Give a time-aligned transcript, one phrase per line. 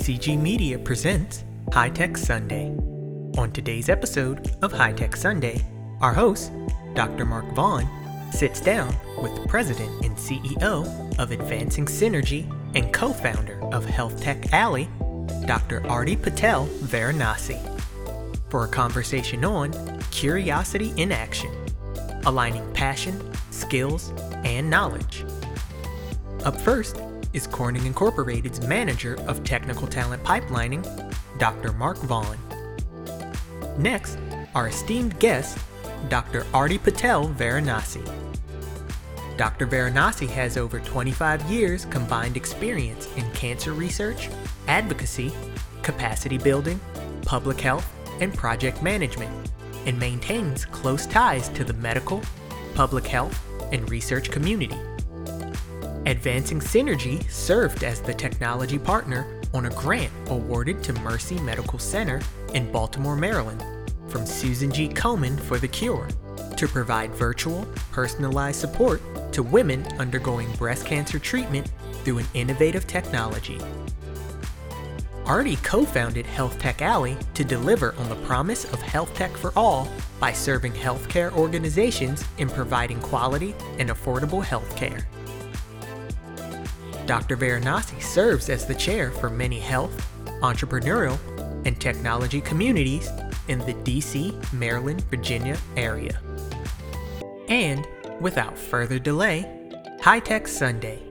[0.00, 1.44] BCG Media presents
[1.74, 2.74] High Tech Sunday.
[3.36, 5.62] On today's episode of High Tech Sunday,
[6.00, 6.52] our host,
[6.94, 7.26] Dr.
[7.26, 7.86] Mark Vaughn,
[8.32, 14.22] sits down with the president and CEO of Advancing Synergy and co founder of Health
[14.22, 14.88] Tech Alley,
[15.44, 15.86] Dr.
[15.86, 17.60] Arti Patel Varanasi,
[18.48, 21.50] for a conversation on curiosity in action,
[22.24, 23.20] aligning passion,
[23.50, 24.14] skills,
[24.44, 25.26] and knowledge.
[26.46, 26.96] Up first
[27.32, 30.84] is Corning Incorporated's manager of technical talent pipelining,
[31.38, 31.72] Dr.
[31.72, 32.38] Mark Vaughn.
[33.78, 34.18] Next,
[34.54, 35.58] our esteemed guest,
[36.08, 36.46] Dr.
[36.52, 38.04] Arti Patel Varanasi.
[39.36, 39.66] Dr.
[39.66, 44.28] Varanasi has over 25 years combined experience in cancer research,
[44.68, 45.32] advocacy,
[45.82, 46.78] capacity building,
[47.22, 49.50] public health, and project management,
[49.86, 52.20] and maintains close ties to the medical,
[52.74, 53.40] public health,
[53.72, 54.76] and research community.
[56.10, 62.20] Advancing Synergy served as the technology partner on a grant awarded to Mercy Medical Center
[62.52, 63.64] in Baltimore, Maryland,
[64.08, 64.88] from Susan G.
[64.88, 66.08] Komen for the Cure
[66.56, 69.00] to provide virtual, personalized support
[69.32, 71.70] to women undergoing breast cancer treatment
[72.02, 73.60] through an innovative technology.
[75.26, 79.52] Arti co founded Health Tech Alley to deliver on the promise of health tech for
[79.54, 79.88] all
[80.18, 85.04] by serving healthcare organizations in providing quality and affordable healthcare.
[87.06, 87.36] Dr.
[87.36, 90.08] Varanasi serves as the chair for many health,
[90.42, 91.18] entrepreneurial,
[91.66, 93.08] and technology communities
[93.48, 96.20] in the DC, Maryland, Virginia area.
[97.48, 97.86] And
[98.20, 99.44] without further delay,
[100.00, 101.02] High Tech Sunday,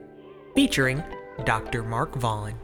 [0.54, 1.02] featuring
[1.44, 1.82] Dr.
[1.82, 2.54] Mark Vaughn.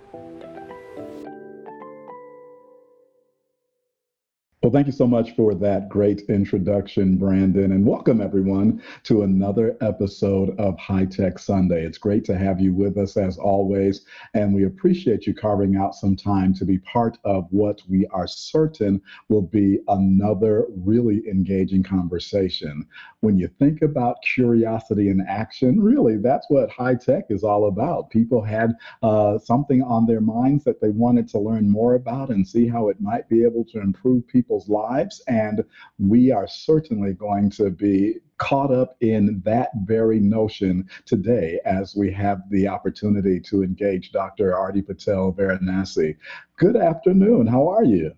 [4.67, 9.77] Well, thank you so much for that great introduction, Brandon, and welcome everyone to another
[9.81, 11.85] episode of High Tech Sunday.
[11.87, 15.95] It's great to have you with us as always, and we appreciate you carving out
[15.95, 21.85] some time to be part of what we are certain will be another really engaging
[21.85, 22.85] conversation.
[23.21, 28.11] When you think about curiosity in action, really, that's what high tech is all about.
[28.11, 28.73] People had
[29.05, 32.89] uh, something on their minds that they wanted to learn more about and see how
[32.89, 35.23] it might be able to improve people's people's lives.
[35.29, 35.65] And
[35.99, 42.13] we are certainly going to be caught up in that very notion today as we
[42.13, 44.55] have the opportunity to engage Dr.
[44.55, 46.17] Arti Patel Varanasi.
[46.59, 47.47] Good afternoon.
[47.47, 48.13] How are you?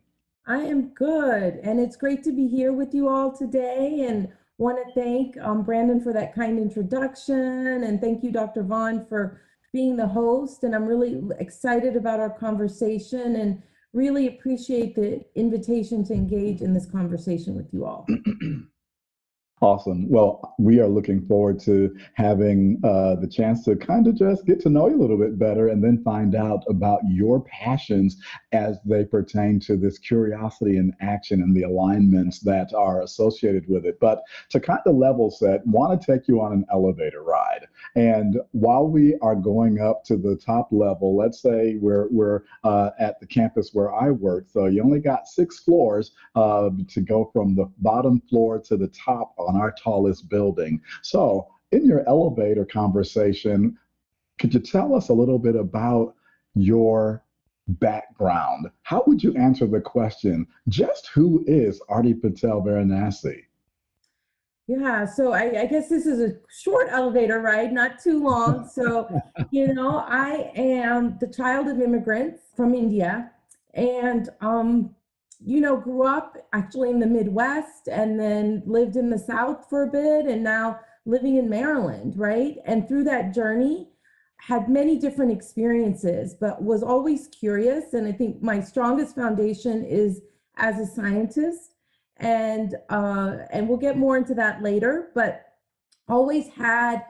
[0.46, 1.60] I am good.
[1.62, 4.06] And it's great to be here with you all today.
[4.08, 7.84] And want to thank um, Brandon for that kind introduction.
[7.84, 8.62] And thank you, Dr.
[8.62, 9.40] Vaughn, for
[9.72, 10.64] being the host.
[10.64, 13.62] And I'm really excited about our conversation and
[13.92, 18.06] really appreciate the invitation to engage in this conversation with you all.
[19.60, 20.08] Awesome.
[20.08, 24.60] Well, we are looking forward to having uh, the chance to kind of just get
[24.60, 28.18] to know you a little bit better and then find out about your passions
[28.52, 33.84] as they pertain to this curiosity and action and the alignments that are associated with
[33.84, 33.98] it.
[34.00, 37.66] But to kind of level set, want to take you on an elevator ride.
[37.96, 42.90] And while we are going up to the top level, let's say we're, we're uh,
[43.00, 44.46] at the campus where I work.
[44.48, 48.88] So you only got six floors uh, to go from the bottom floor to the
[48.88, 50.80] top on our tallest building.
[51.02, 53.76] So, in your elevator conversation,
[54.38, 56.14] could you tell us a little bit about
[56.54, 57.24] your
[57.66, 58.70] background?
[58.82, 63.42] How would you answer the question, just who is Arti Patel Varanasi?
[64.66, 68.68] Yeah, so I, I, guess this is a short elevator ride, not too long.
[68.74, 69.08] So,
[69.50, 73.30] you know, I am the child of immigrants from India.
[73.72, 74.94] And um,
[75.44, 79.84] you know, grew up actually in the Midwest and then lived in the South for
[79.84, 82.56] a bit and now living in Maryland, right?
[82.64, 83.88] And through that journey,
[84.40, 87.92] had many different experiences, but was always curious.
[87.92, 90.20] And I think my strongest foundation is
[90.56, 91.74] as a scientist.
[92.18, 95.44] And uh, and we'll get more into that later, but
[96.08, 97.04] always had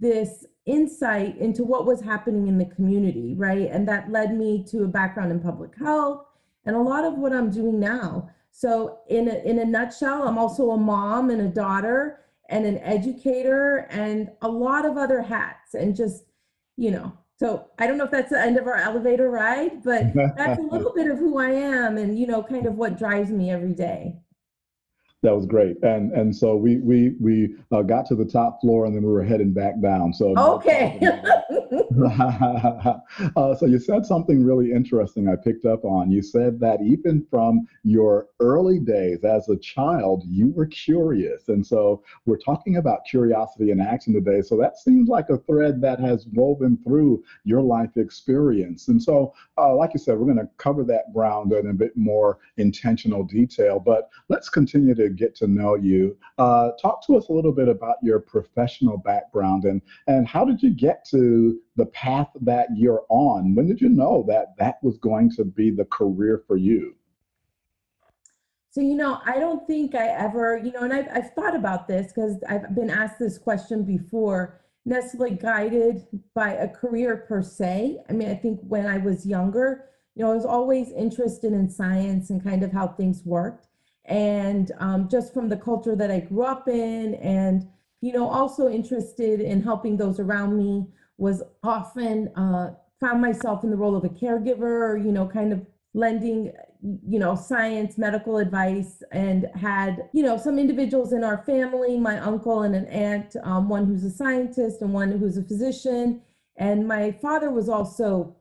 [0.00, 3.68] this insight into what was happening in the community, right?
[3.70, 6.24] And that led me to a background in public health
[6.66, 8.30] and a lot of what I'm doing now.
[8.50, 12.78] So in a, in a nutshell, I'm also a mom and a daughter and an
[12.78, 16.24] educator and a lot of other hats and just,
[16.76, 20.14] you know, so I don't know if that's the end of our elevator ride, but
[20.36, 23.30] that's a little bit of who I am and, you know, kind of what drives
[23.30, 24.16] me every day.
[25.24, 28.84] That was great, and and so we we we uh, got to the top floor,
[28.84, 30.12] and then we were heading back down.
[30.12, 31.00] So okay,
[33.36, 36.10] uh, so you said something really interesting I picked up on.
[36.10, 41.48] You said that even from your early days as a child, you were curious.
[41.48, 44.42] And so we're talking about curiosity in action today.
[44.42, 48.88] So that seems like a thread that has woven through your life experience.
[48.88, 51.96] And so, uh, like you said, we're going to cover that ground in a bit
[51.96, 53.80] more intentional detail.
[53.80, 56.16] But let's continue to get to know you.
[56.38, 60.62] Uh, talk to us a little bit about your professional background and, and how did
[60.62, 63.54] you get to the path that you're on?
[63.54, 66.94] When did you know that that was going to be the career for you?
[68.70, 71.86] So, you know, I don't think I ever, you know, and I've, I've thought about
[71.86, 77.98] this because I've been asked this question before, necessarily guided by a career per se.
[78.08, 79.84] I mean, I think when I was younger,
[80.14, 83.68] you know, I was always interested in science and kind of how things worked.
[84.06, 87.68] And um, just from the culture that I grew up in, and,
[88.00, 93.70] you know, also interested in helping those around me, was often uh, found myself in
[93.70, 95.64] the role of a caregiver, you know, kind of
[95.94, 96.52] lending
[97.06, 102.18] you know science medical advice and had you know some individuals in our family my
[102.18, 106.20] uncle and an aunt um, one who's a scientist and one who's a physician.
[106.56, 108.36] And my father was also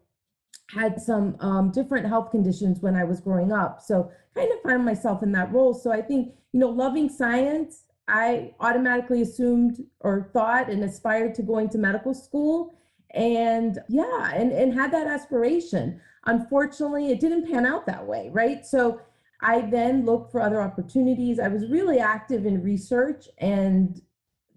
[0.70, 3.80] had some um, different health conditions when i was growing up.
[3.82, 5.74] So kind of find myself in that role.
[5.74, 11.42] So i think you know loving science i automatically assumed or thought and aspired to
[11.42, 12.74] going to medical school
[13.12, 18.66] and yeah and and had that aspiration Unfortunately, it didn't pan out that way, right?
[18.66, 19.02] So
[19.42, 21.40] I then looked for other opportunities.
[21.40, 24.02] I was really active in research and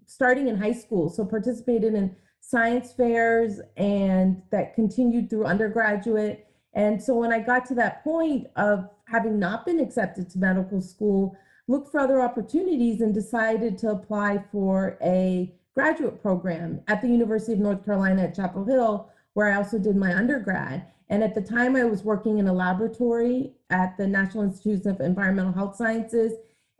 [0.05, 6.47] starting in high school, so participated in science fairs and that continued through undergraduate.
[6.73, 10.79] And so when I got to that point of having not been accepted to medical
[10.79, 11.35] school,
[11.67, 17.53] looked for other opportunities and decided to apply for a graduate program at the University
[17.53, 20.87] of North Carolina at Chapel Hill, where I also did my undergrad.
[21.09, 24.99] And at the time, I was working in a laboratory at the National Institutes of
[24.99, 26.33] Environmental Health Sciences,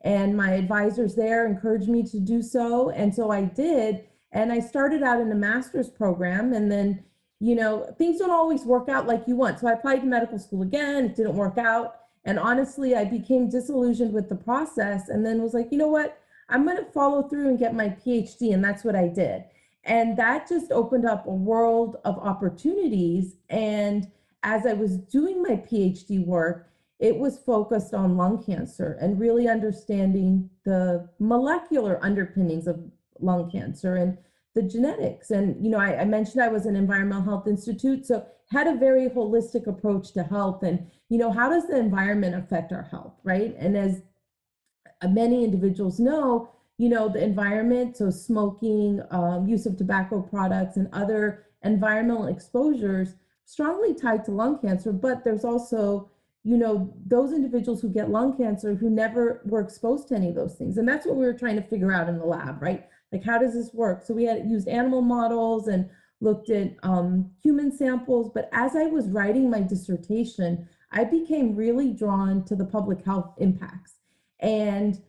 [0.03, 2.89] and my advisors there encouraged me to do so.
[2.89, 4.05] And so I did.
[4.31, 7.03] And I started out in a master's program, and then,
[7.39, 9.59] you know, things don't always work out like you want.
[9.59, 11.95] So I applied to medical school again, it didn't work out.
[12.27, 16.19] And honestly, I became disillusioned with the process and then was like, you know what?
[16.49, 18.53] I'm going to follow through and get my PhD.
[18.53, 19.45] And that's what I did.
[19.85, 23.37] And that just opened up a world of opportunities.
[23.49, 24.11] And
[24.43, 26.69] as I was doing my PhD work,
[26.99, 32.81] it was focused on lung cancer and really understanding the molecular underpinnings of
[33.21, 34.17] lung cancer and
[34.53, 35.31] the genetics.
[35.31, 38.75] And, you know, I, I, mentioned I was an environmental health institute, so had a
[38.75, 40.63] very holistic approach to health.
[40.63, 43.55] And, you know, how does the environment affect our health, right?
[43.57, 44.01] And as
[45.07, 50.87] many individuals know, you know, the environment, so smoking, um, use of tobacco products, and
[50.93, 53.15] other environmental exposures
[53.45, 56.09] strongly tied to lung cancer, but there's also,
[56.43, 60.35] you know, those individuals who get lung cancer who never were exposed to any of
[60.35, 60.77] those things.
[60.77, 62.85] And that's what we were trying to figure out in the lab, right?
[63.11, 64.03] Like, how does this work?
[64.03, 68.31] So we had used animal models and looked at um, human samples.
[68.33, 73.33] But as I was writing my dissertation, I became really drawn to the public health
[73.37, 73.95] impacts
[74.39, 75.01] and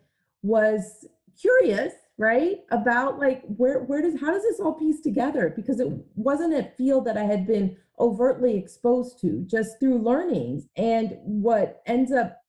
[0.42, 1.06] was
[1.40, 5.88] curious right about like where where does how does this all piece together because it
[6.16, 11.80] wasn't a field that i had been overtly exposed to just through learnings and what
[11.86, 12.42] ends up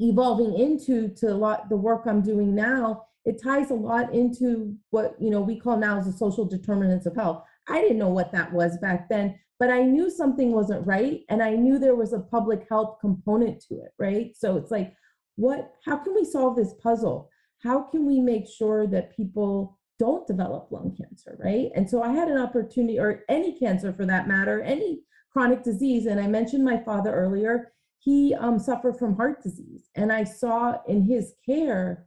[0.00, 4.76] evolving into to a lot the work i'm doing now it ties a lot into
[4.90, 8.08] what you know we call now as the social determinants of health i didn't know
[8.08, 11.96] what that was back then but i knew something wasn't right and i knew there
[11.96, 14.94] was a public health component to it right so it's like
[15.36, 17.30] what how can we solve this puzzle
[17.62, 21.70] how can we make sure that people don't develop lung cancer, right?
[21.74, 25.00] And so I had an opportunity, or any cancer for that matter, any
[25.32, 26.06] chronic disease.
[26.06, 27.72] And I mentioned my father earlier.
[27.98, 29.90] He um, suffered from heart disease.
[29.96, 32.06] And I saw in his care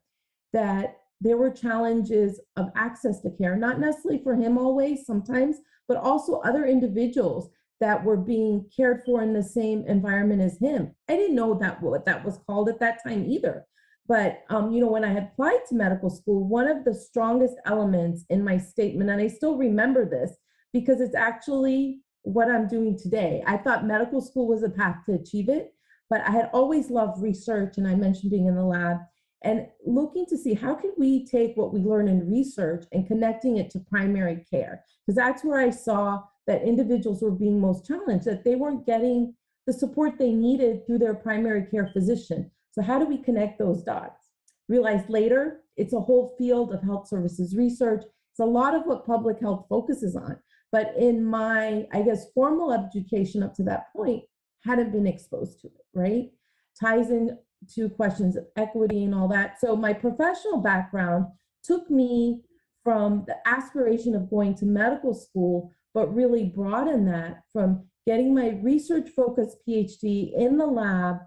[0.53, 5.97] that there were challenges of access to care, not necessarily for him always, sometimes, but
[5.97, 7.49] also other individuals
[7.79, 10.93] that were being cared for in the same environment as him.
[11.07, 13.65] I didn't know that what that was called at that time either.
[14.07, 17.55] But um, you know, when I had applied to medical school, one of the strongest
[17.65, 20.35] elements in my statement, and I still remember this
[20.73, 23.43] because it's actually what I'm doing today.
[23.45, 25.73] I thought medical school was a path to achieve it,
[26.09, 28.97] but I had always loved research, and I mentioned being in the lab
[29.43, 33.57] and looking to see how can we take what we learn in research and connecting
[33.57, 38.25] it to primary care because that's where i saw that individuals were being most challenged
[38.25, 39.33] that they weren't getting
[39.67, 43.83] the support they needed through their primary care physician so, how do we connect those
[43.83, 44.29] dots?
[44.67, 48.03] Realized later, it's a whole field of health services research.
[48.31, 50.37] It's a lot of what public health focuses on.
[50.71, 54.23] but in my, I guess, formal education up to that point,
[54.63, 56.31] hadn't been exposed to it, right?
[56.79, 57.37] Ties in
[57.75, 59.59] to questions of equity and all that.
[59.59, 61.25] So my professional background
[61.63, 62.41] took me
[62.83, 68.59] from the aspiration of going to medical school, but really broadened that from getting my
[68.61, 71.17] research focused PhD in the lab.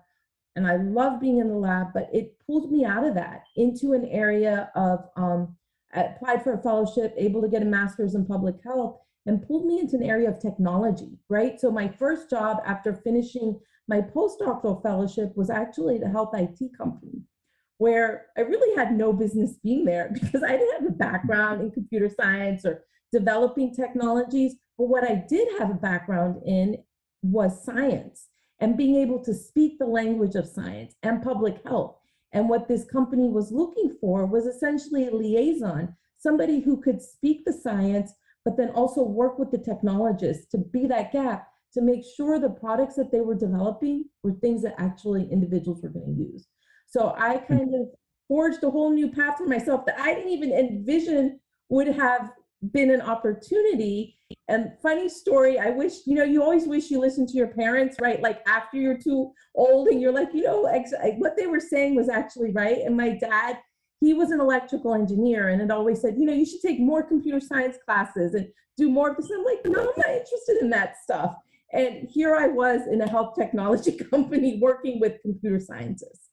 [0.56, 3.92] And I love being in the lab, but it pulled me out of that into
[3.92, 5.56] an area of um,
[5.94, 9.80] applied for a fellowship, able to get a master's in public health, and pulled me
[9.80, 11.60] into an area of technology, right?
[11.60, 16.58] So my first job after finishing my postdoctoral fellowship was actually at a health IT
[16.76, 17.22] company
[17.78, 21.70] where I really had no business being there because I didn't have a background in
[21.70, 24.54] computer science or developing technologies.
[24.78, 26.78] But what I did have a background in
[27.22, 28.28] was science
[28.60, 31.96] and being able to speak the language of science and public health.
[32.32, 37.44] And what this company was looking for was essentially a liaison, somebody who could speak
[37.44, 38.14] the science,
[38.44, 42.50] but then also work with the technologists to be that gap to make sure the
[42.50, 46.46] products that they were developing were things that actually individuals were going to use.
[46.86, 47.58] So I hmm.
[47.58, 47.88] kind of
[48.28, 52.30] forged a whole new path for myself that I didn't even envision would have
[52.72, 54.16] been an opportunity.
[54.48, 57.96] And funny story, I wish, you know, you always wish you listened to your parents,
[58.00, 58.22] right?
[58.22, 61.94] Like after you're too old and you're like, you know, ex- what they were saying
[61.94, 62.78] was actually right.
[62.78, 63.58] And my dad,
[64.00, 67.02] he was an electrical engineer and had always said, you know, you should take more
[67.02, 69.30] computer science classes and do more of this.
[69.30, 71.34] And I'm like, no, I'm not interested in that stuff.
[71.72, 76.30] And here I was in a health technology company working with computer scientists.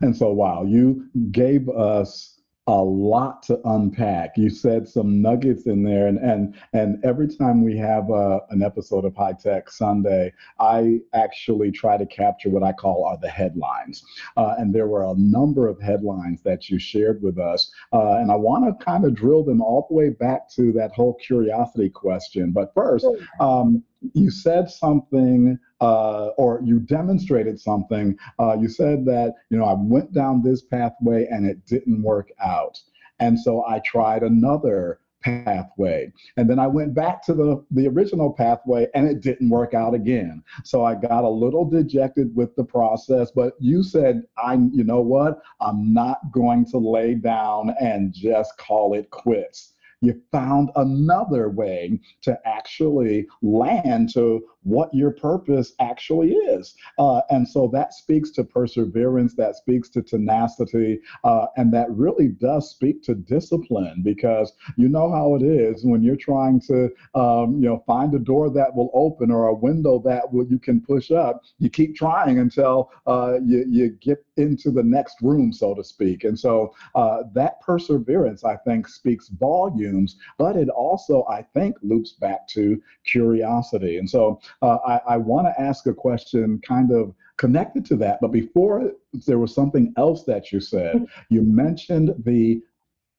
[0.00, 4.36] And so, wow, you gave us a lot to unpack.
[4.36, 8.62] You said some nuggets in there, and and and every time we have uh, an
[8.62, 13.28] episode of High Tech Sunday, I actually try to capture what I call are the
[13.28, 14.04] headlines.
[14.36, 18.30] Uh, and there were a number of headlines that you shared with us, uh, and
[18.30, 21.90] I want to kind of drill them all the way back to that whole curiosity
[21.90, 22.52] question.
[22.52, 23.06] But first,
[23.40, 23.82] um,
[24.14, 28.16] you said something uh, or you demonstrated something.
[28.38, 32.30] Uh, you said that, you know, I went down this pathway and it didn't work
[32.42, 32.80] out.
[33.20, 36.12] And so I tried another pathway.
[36.36, 39.94] And then I went back to the, the original pathway and it didn't work out
[39.94, 40.42] again.
[40.64, 45.00] So I got a little dejected with the process, but you said, I, you know
[45.00, 45.40] what?
[45.60, 51.98] I'm not going to lay down and just call it quits you found another way
[52.20, 56.74] to actually land to what your purpose actually is.
[56.98, 62.28] Uh, and so that speaks to perseverance, that speaks to tenacity, uh, and that really
[62.28, 67.54] does speak to discipline because you know how it is when you're trying to, um,
[67.54, 70.80] you know, find a door that will open or a window that will, you can
[70.80, 71.42] push up.
[71.58, 76.24] You keep trying until uh, you, you get into the next room, so to speak.
[76.24, 82.12] And so uh, that perseverance, I think, speaks volumes, but it also, I think, loops
[82.12, 83.98] back to curiosity.
[83.98, 88.20] And so uh, I, I want to ask a question kind of connected to that.
[88.20, 88.92] But before
[89.26, 91.06] there was something else that you said.
[91.28, 92.62] You mentioned the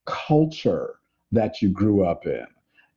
[0.05, 0.95] culture
[1.31, 2.45] that you grew up in.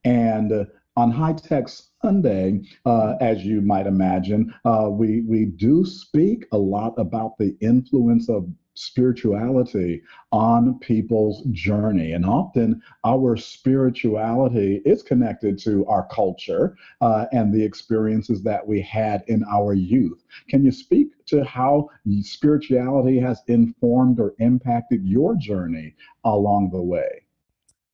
[0.05, 0.67] And
[0.97, 1.69] on High Tech
[2.03, 7.57] Sunday, uh, as you might imagine, uh, we, we do speak a lot about the
[7.61, 10.03] influence of spirituality
[10.33, 12.13] on people's journey.
[12.13, 18.81] And often our spirituality is connected to our culture uh, and the experiences that we
[18.83, 20.25] had in our youth.
[20.49, 21.89] Can you speak to how
[22.21, 27.23] spirituality has informed or impacted your journey along the way?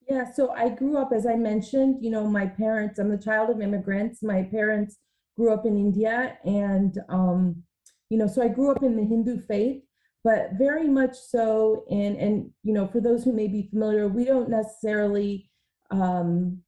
[0.09, 3.51] Yeah, so I grew up, as I mentioned, you know, my parents, I'm the child
[3.51, 4.23] of immigrants.
[4.23, 4.99] My parents
[5.37, 7.63] grew up in India and, um,
[8.11, 9.83] you know, so I grew up in the Hindu faith
[10.25, 14.25] but very much so in and you know for those who may be familiar we
[14.25, 15.51] don't necessarily
[15.91, 16.59] um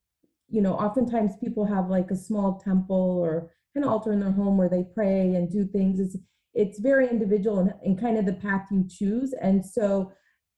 [0.49, 4.57] you know oftentimes people have like a small temple or an altar in their home
[4.57, 6.01] where they pray and do things.
[6.01, 6.17] It's
[6.55, 9.35] it's very individual and, and kind of the path you choose.
[9.41, 10.13] And so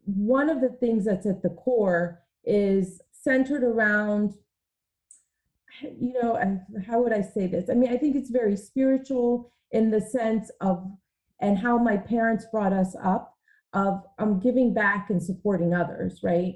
[0.04, 4.34] one of the things that's at the core is centered around
[5.82, 7.68] you know how would i say this?
[7.68, 10.86] I mean i think it's very spiritual in the sense of
[11.40, 13.34] and how my parents brought us up
[13.72, 16.54] of um, giving back and supporting others, right?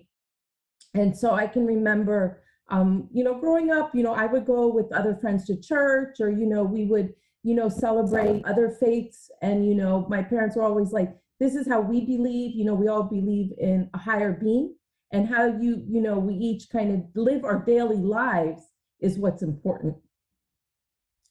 [0.94, 4.68] And so I can remember, um, you know, growing up, you know, I would go
[4.68, 9.30] with other friends to church or, you know, we would, you know, celebrate other faiths.
[9.42, 12.74] And, you know, my parents were always like, this is how we believe, you know,
[12.74, 14.74] we all believe in a higher being
[15.12, 18.62] and how you, you know, we each kind of live our daily lives
[19.00, 19.96] is what's important.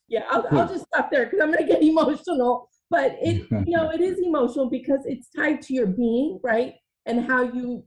[0.07, 3.75] Yeah, I'll, I'll just stop there because I'm going to get emotional but it you
[3.77, 7.84] know it is emotional because it's tied to your being right and how you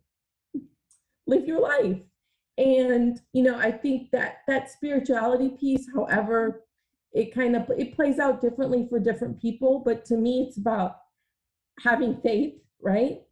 [1.26, 1.98] live your life
[2.58, 6.64] And, you know, I think that that spirituality piece, however,
[7.12, 10.96] it kind of it plays out differently for different people, but to me it's about
[11.80, 13.22] having faith, right?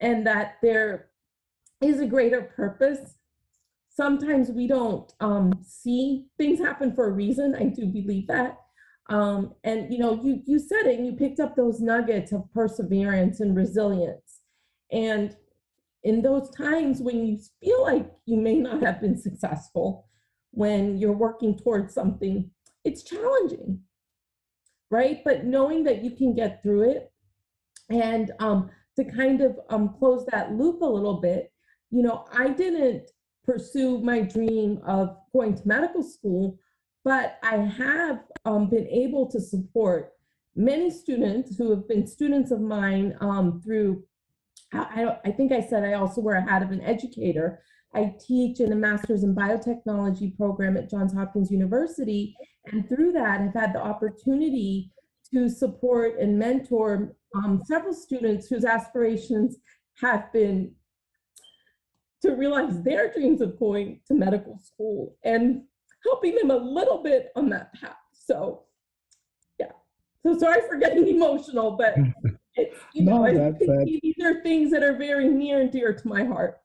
[0.00, 1.10] And that there
[1.82, 3.16] is a greater purpose.
[3.90, 7.54] Sometimes we don't um, see things happen for a reason.
[7.54, 8.58] I do believe that.
[9.10, 12.50] Um, and you know, you you said it, and you picked up those nuggets of
[12.52, 14.40] perseverance and resilience.
[14.90, 15.36] And
[16.02, 20.06] in those times when you feel like you may not have been successful,
[20.50, 22.50] when you're working towards something,
[22.84, 23.80] it's challenging,
[24.90, 25.22] right?
[25.24, 27.12] But knowing that you can get through it,
[27.90, 31.52] and um, to kind of um, close that loop a little bit,
[31.90, 33.10] you know, I didn't
[33.44, 36.58] pursue my dream of going to medical school
[37.04, 40.12] but I have um, been able to support
[40.56, 44.04] many students who have been students of mine um, through,
[44.72, 47.60] I, I, think I said I also wear a hat of an educator.
[47.94, 52.34] I teach in a master's in biotechnology program at Johns Hopkins University.
[52.66, 54.90] And through that, I've had the opportunity
[55.32, 59.56] to support and mentor um, several students whose aspirations
[60.00, 60.72] have been
[62.22, 65.16] to realize their dreams of going to medical school.
[65.24, 65.62] And
[66.04, 67.96] helping them a little bit on that path.
[68.12, 68.62] So,
[69.58, 69.72] yeah.
[70.24, 71.96] So sorry for getting emotional, but
[72.54, 76.24] it's, you no, know, these are things that are very near and dear to my
[76.24, 76.60] heart.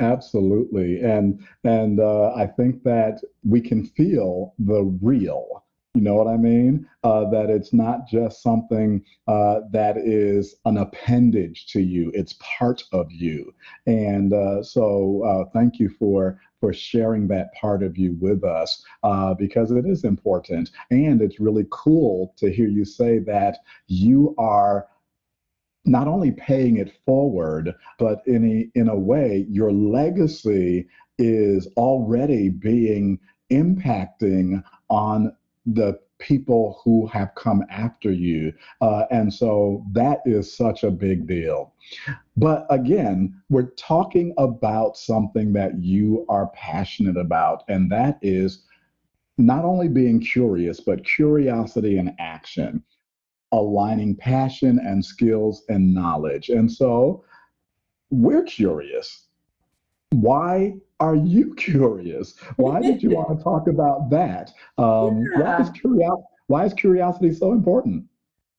[0.00, 5.62] Absolutely, and and uh, I think that we can feel the real
[5.94, 6.88] you know what I mean?
[7.04, 12.82] Uh, that it's not just something uh, that is an appendage to you; it's part
[12.92, 13.52] of you.
[13.86, 18.84] And uh, so, uh, thank you for for sharing that part of you with us
[19.02, 24.32] uh, because it is important, and it's really cool to hear you say that you
[24.38, 24.86] are
[25.84, 30.86] not only paying it forward, but in a, in a way, your legacy
[31.18, 33.18] is already being
[33.50, 35.34] impacting on
[35.66, 38.52] the people who have come after you.
[38.80, 41.74] Uh, and so that is such a big deal.
[42.36, 48.64] But again, we're talking about something that you are passionate about, and that is
[49.36, 52.82] not only being curious, but curiosity and action,
[53.50, 56.48] aligning passion and skills and knowledge.
[56.48, 57.24] And so
[58.10, 59.26] we're curious.
[60.10, 62.38] Why are you curious?
[62.56, 64.52] Why did you want to talk about that?
[64.78, 65.42] Um, yeah.
[65.42, 68.04] why, is curiosity, why is curiosity so important?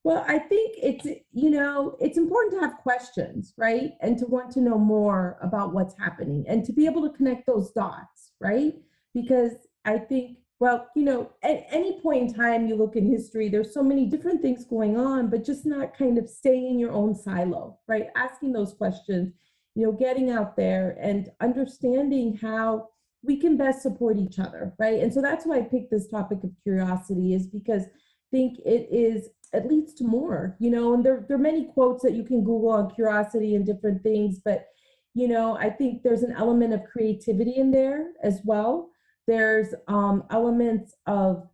[0.04, 3.92] Well, I think it's, you know, it's important to have questions, right?
[4.02, 7.48] And to want to know more about what's happening and to be able to connect
[7.48, 8.74] those dots, right?
[9.14, 9.54] Because
[9.86, 13.74] I think, well, you know, at any point in time you look in history, there's
[13.74, 17.16] so many different things going on, but just not kind of staying in your own
[17.16, 18.08] silo, right?
[18.18, 19.32] Asking those questions
[19.76, 22.90] you know, getting out there and understanding how
[23.24, 25.00] we can best support each other, right?
[25.00, 27.88] And so that's why I picked this topic of curiosity is because I
[28.32, 32.02] think it is it leads to more, you know, and there, there are many quotes
[32.02, 34.66] that you can Google on curiosity and different things, but
[35.14, 38.90] you know, I think there's an element of creativity in there as well.
[39.28, 41.48] There's um, elements of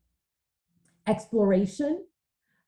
[1.07, 2.05] exploration,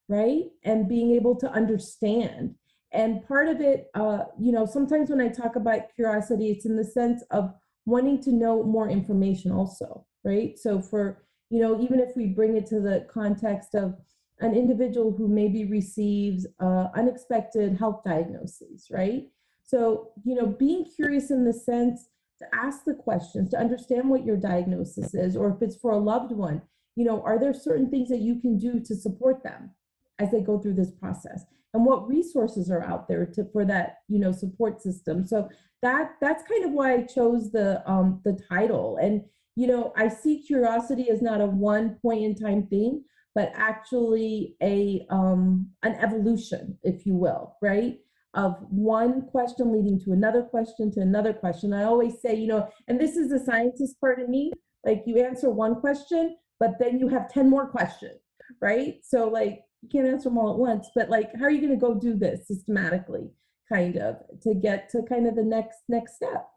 [0.08, 0.44] right?
[0.64, 2.56] And being able to understand
[2.92, 6.76] and part of it, uh, you know, sometimes when I talk about curiosity, it's in
[6.76, 7.52] the sense of
[7.86, 10.58] wanting to know more information also, right?
[10.58, 13.96] So for, you know, even if we bring it to the context of
[14.40, 19.24] an individual who maybe receives uh, unexpected health diagnoses, right?
[19.64, 22.08] So, you know, being curious in the sense
[22.40, 25.98] to ask the questions, to understand what your diagnosis is, or if it's for a
[25.98, 26.62] loved one,
[26.96, 29.70] you know, are there certain things that you can do to support them
[30.18, 31.44] as they go through this process?
[31.74, 35.26] And what resources are out there to for that you know support system.
[35.26, 35.48] So
[35.82, 38.98] that that's kind of why i chose the um the title.
[39.00, 39.22] And
[39.56, 43.04] you know i see curiosity as not a one point in time thing
[43.34, 47.98] but actually a um an evolution if you will right?
[48.34, 51.74] Of one question leading to another question to another question.
[51.74, 54.52] I always say you know and this is the scientist part of me
[54.84, 58.20] like you answer one question but then you have 10 more questions
[58.60, 58.96] right?
[59.02, 61.78] So like you can't answer them all at once, but like, how are you going
[61.78, 63.30] to go do this systematically,
[63.68, 66.48] kind of, to get to kind of the next next step?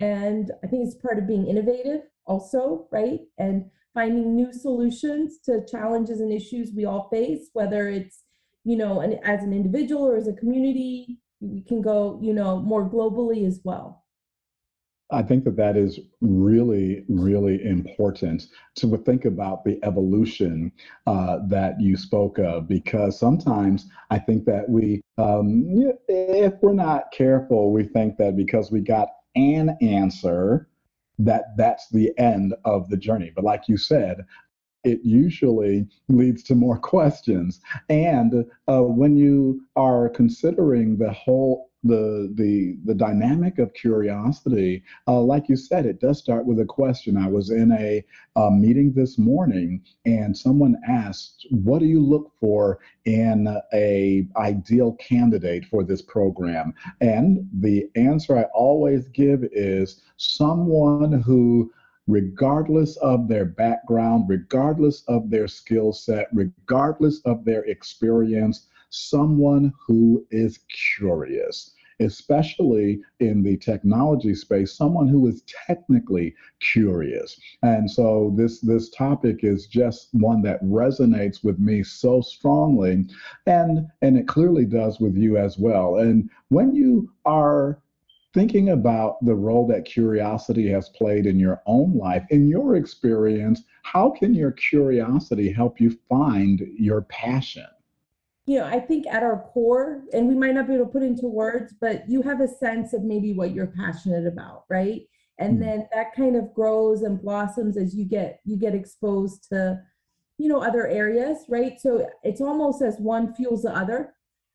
[0.00, 3.20] And I think it's part of being innovative, also, right?
[3.38, 8.22] And finding new solutions to challenges and issues we all face, whether it's
[8.64, 12.60] you know, an, as an individual or as a community, we can go, you know,
[12.60, 13.99] more globally as well.
[15.12, 18.46] I think that that is really, really important
[18.76, 20.72] to think about the evolution
[21.06, 25.64] uh, that you spoke of, because sometimes I think that we, um,
[26.08, 30.68] if we're not careful, we think that because we got an answer,
[31.18, 33.32] that that's the end of the journey.
[33.34, 34.24] But like you said,
[34.84, 37.60] it usually leads to more questions.
[37.88, 45.20] And uh, when you are considering the whole the the the dynamic of curiosity, uh,
[45.20, 47.16] like you said, it does start with a question.
[47.16, 48.04] I was in a,
[48.36, 54.92] a meeting this morning, and someone asked, "What do you look for in a ideal
[54.94, 61.72] candidate for this program?" And the answer I always give is someone who
[62.06, 70.26] regardless of their background, regardless of their skill set, regardless of their experience, someone who
[70.30, 70.58] is
[70.96, 77.40] curious, especially in the technology space, someone who is technically curious.
[77.62, 83.04] And so this this topic is just one that resonates with me so strongly
[83.46, 85.98] and and it clearly does with you as well.
[85.98, 87.80] And when you are
[88.32, 93.62] thinking about the role that curiosity has played in your own life, in your experience,
[93.82, 97.66] how can your curiosity help you find your passion?
[98.50, 101.04] You know, I think at our core, and we might not be able to put
[101.04, 105.02] into words, but you have a sense of maybe what you're passionate about, right?
[105.38, 109.46] And mm then that kind of grows and blossoms as you get you get exposed
[109.50, 109.80] to,
[110.36, 111.80] you know, other areas, right?
[111.80, 114.14] So it's almost as one fuels the other,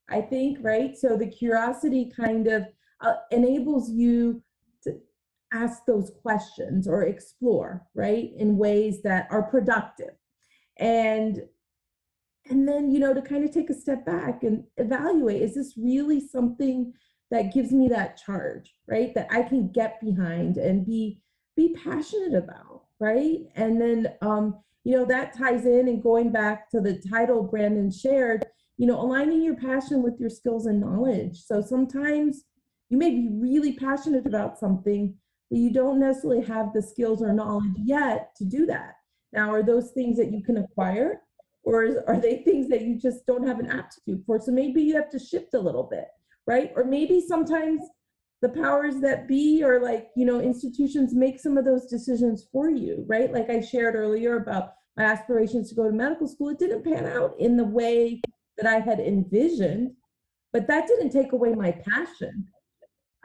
[0.10, 0.98] I think, right?
[0.98, 2.66] So the curiosity kind of
[3.00, 4.44] uh, enables you
[4.84, 5.00] to
[5.54, 10.16] ask those questions or explore right in ways that are productive
[10.78, 11.44] and
[12.50, 15.74] and then you know to kind of take a step back and evaluate is this
[15.78, 16.94] really something
[17.32, 19.14] that gives me that charge right?
[19.16, 21.22] That i can get behind and be
[21.56, 23.40] be passionate about right?
[23.56, 27.92] And then um you know that ties in and going back to the title brandon
[27.92, 28.46] shared
[28.78, 31.44] you know aligning your passion with your skills and knowledge.
[31.44, 32.44] So sometimes
[32.90, 35.16] you may be really passionate about something,
[35.50, 38.96] but you don't necessarily have the skills or knowledge yet to do that.
[39.34, 41.22] Now, are those things that you can acquire,
[41.66, 44.40] or is, are they things that you just don't have an aptitude for?
[44.40, 46.08] So maybe you have to shift a little bit,
[46.48, 46.72] right?
[46.76, 47.82] Or maybe sometimes
[48.42, 52.70] the powers that be or like, you know, institutions make some of those decisions for
[52.70, 53.34] you, right?
[53.34, 56.50] Like I shared earlier about my aspirations to go to medical school.
[56.50, 58.22] It didn't pan out in the way
[58.58, 59.92] that I had envisioned,
[60.54, 62.48] but that didn't take away my passion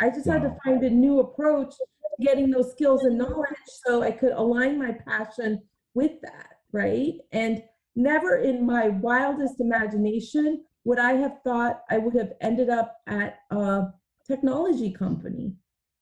[0.00, 0.34] I just wow.
[0.34, 3.48] had to find a new approach to getting those skills and knowledge
[3.86, 5.60] so I could align my passion
[5.94, 7.14] with that, right?
[7.32, 7.62] And
[7.96, 13.40] never in my wildest imagination would I have thought I would have ended up at
[13.50, 13.88] a
[14.26, 15.54] technology company,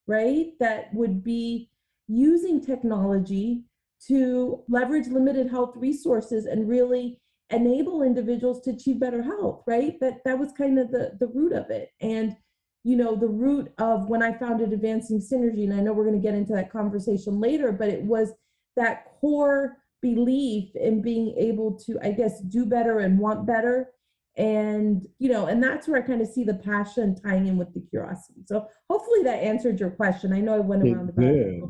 [0.06, 0.52] right?
[0.60, 1.70] That would be
[2.06, 3.64] using technology
[4.06, 7.20] to leverage limited health resources and really
[7.50, 9.98] enable individuals to achieve better health, right?
[10.00, 11.90] That that was kind of the the root of it.
[12.00, 12.36] And
[12.84, 16.20] you know, the root of when I founded Advancing Synergy, and I know we're going
[16.20, 18.32] to get into that conversation later, but it was
[18.76, 23.90] that core belief in being able to, I guess, do better and want better.
[24.36, 27.74] And, you know, and that's where I kind of see the passion tying in with
[27.74, 28.42] the curiosity.
[28.46, 30.32] So hopefully that answered your question.
[30.32, 31.62] I know I went around it did.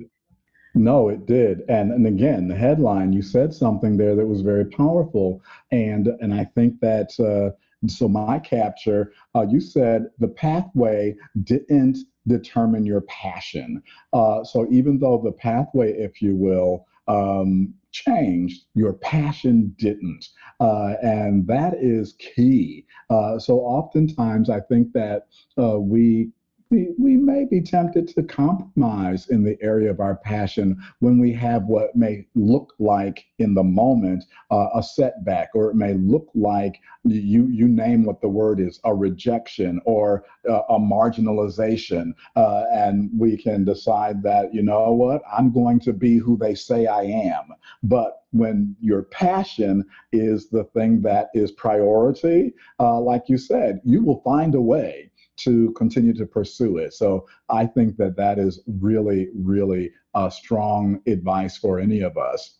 [0.74, 1.62] No, it did.
[1.68, 5.42] And and again, the headline, you said something there that was very powerful.
[5.72, 7.56] And and I think that uh,
[7.88, 13.82] so my capture, uh, you said the pathway didn't determine your passion.
[14.12, 20.27] Uh, so even though the pathway, if you will, um, changed, your passion didn't.
[20.61, 22.85] Uh, and that is key.
[23.11, 25.29] Uh, so oftentimes I think that
[25.61, 26.31] uh, we
[26.70, 31.33] we, we may be tempted to compromise in the area of our passion when we
[31.33, 36.28] have what may look like in the moment uh, a setback, or it may look
[36.35, 42.64] like you you name what the word is a rejection or uh, a marginalization, uh,
[42.70, 46.87] and we can decide that you know what I'm going to be who they say
[46.87, 47.44] I am.
[47.83, 54.04] But when your passion is the thing that is priority, uh, like you said, you
[54.04, 56.94] will find a way to continue to pursue it.
[56.94, 62.59] So I think that that is really, really uh, strong advice for any of us.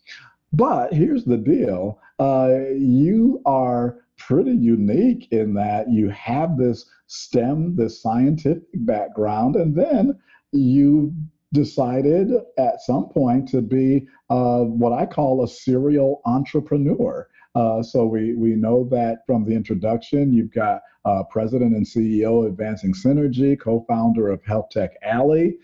[0.53, 7.77] But here's the deal uh, you are pretty unique in that you have this STEM,
[7.77, 10.19] this scientific background, and then
[10.53, 11.15] you
[11.53, 17.29] decided at some point to be uh, what I call a serial entrepreneur.
[17.59, 22.47] Uh, so we we know that from the introduction, you've got uh, president and CEO
[22.47, 25.59] Advancing Synergy, co-founder of Health Tech Alley.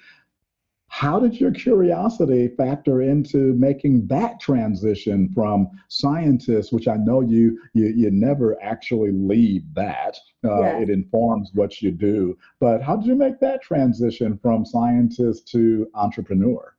[0.88, 7.60] How did your curiosity factor into making that transition from scientist, which I know you
[7.74, 10.18] you, you never actually leave that.
[10.44, 10.78] Uh, yeah.
[10.80, 12.36] It informs what you do.
[12.58, 16.74] But how did you make that transition from scientist to entrepreneur?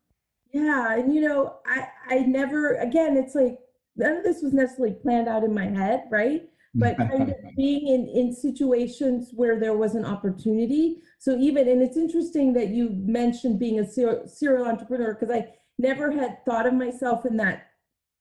[0.52, 3.60] Yeah, and you know, I I never again, it's like
[3.96, 6.44] none of this was necessarily planned out in my head, right?
[6.44, 6.80] Mm-hmm.
[6.80, 10.98] But kind of being in in situations where there was an opportunity.
[11.20, 15.54] So even and it's interesting that you mentioned being a serial, serial entrepreneur because I
[15.78, 17.68] never had thought of myself in that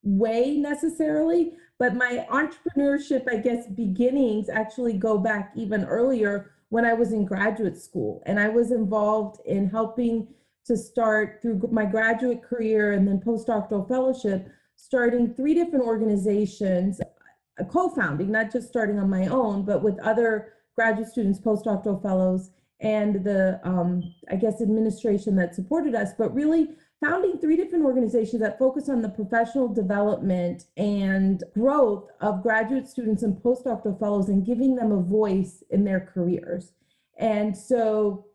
[0.02, 6.92] way necessarily, but my entrepreneurship, I guess, beginnings actually go back even earlier when I
[6.92, 10.28] was in graduate school and I was involved in helping
[10.66, 17.64] to start through my graduate career and then postdoctoral fellowship, starting three different organizations, uh,
[17.64, 23.24] co-founding, not just starting on my own, but with other graduate students, postdoctoral fellows, and
[23.24, 28.58] the, um, I guess, administration that supported us, but really founding three different organizations that
[28.58, 34.74] focus on the professional development and growth of graduate students and postdoctoral fellows and giving
[34.74, 36.72] them a voice in their careers.
[37.18, 38.26] And so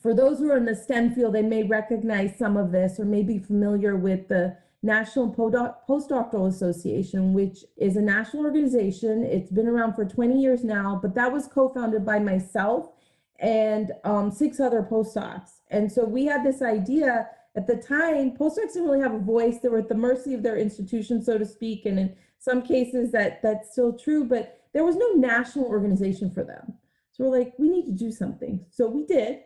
[0.00, 3.04] for those who are in the STEM field, they may recognize some of this or
[3.04, 9.24] may be familiar with the National Postdoctoral Association, which is a national organization.
[9.24, 12.92] It's been around for 20 years now, but that was co founded by myself
[13.38, 15.60] and um, six other postdocs.
[15.68, 19.58] And so we had this idea at the time, postdocs didn't really have a voice.
[19.58, 21.84] They were at the mercy of their institution, so to speak.
[21.84, 26.44] And in some cases, that that's still true, but there was no national organization for
[26.44, 26.74] them.
[27.12, 28.64] So we're like, we need to do something.
[28.70, 29.40] So we did.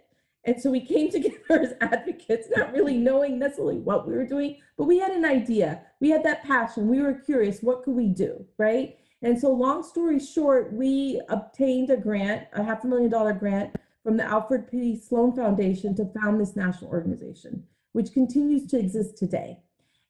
[0.47, 4.57] And so we came together as advocates, not really knowing necessarily what we were doing,
[4.77, 5.83] but we had an idea.
[6.01, 6.89] We had that passion.
[6.89, 8.45] We were curious, what could we do?
[8.59, 8.99] Right.
[9.23, 13.75] And so, long story short, we obtained a grant, a half a million dollar grant
[14.03, 15.01] from the Alfred P.
[15.01, 19.61] Sloan Foundation to found this national organization, which continues to exist today.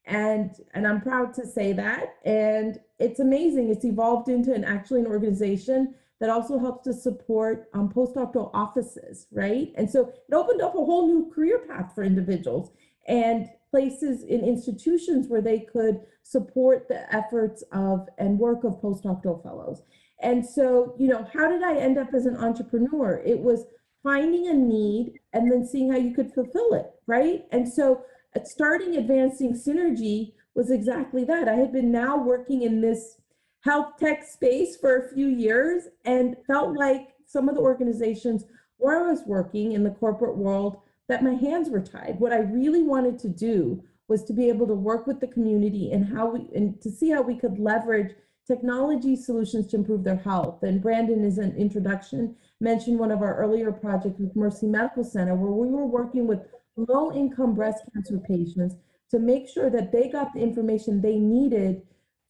[0.06, 2.16] And, and I'm proud to say that.
[2.24, 3.70] And it's amazing.
[3.70, 9.26] It's evolved into an actually an organization that also helps to support um, postdoctoral offices,
[9.32, 9.72] right?
[9.76, 12.70] And so it opened up a whole new career path for individuals
[13.06, 19.42] and places in institutions where they could support the efforts of and work of postdoctoral
[19.42, 19.82] fellows.
[20.22, 23.20] And so, you know, how did I end up as an entrepreneur?
[23.26, 23.66] It was
[24.02, 27.44] finding a need and then seeing how you could fulfill it, right?
[27.52, 28.04] And so,
[28.44, 31.48] starting advancing synergy was exactly that.
[31.48, 33.18] I had been now working in this
[33.64, 38.44] health tech space for a few years and felt like some of the organizations
[38.76, 40.76] where I was working in the corporate world
[41.08, 42.20] that my hands were tied.
[42.20, 45.90] What I really wanted to do was to be able to work with the community
[45.92, 48.14] and how we and to see how we could leverage
[48.46, 50.62] technology solutions to improve their health.
[50.62, 55.34] And Brandon is an introduction mentioned one of our earlier projects with Mercy Medical Center
[55.34, 56.40] where we were working with
[56.76, 58.74] low income breast cancer patients
[59.10, 61.82] to make sure that they got the information they needed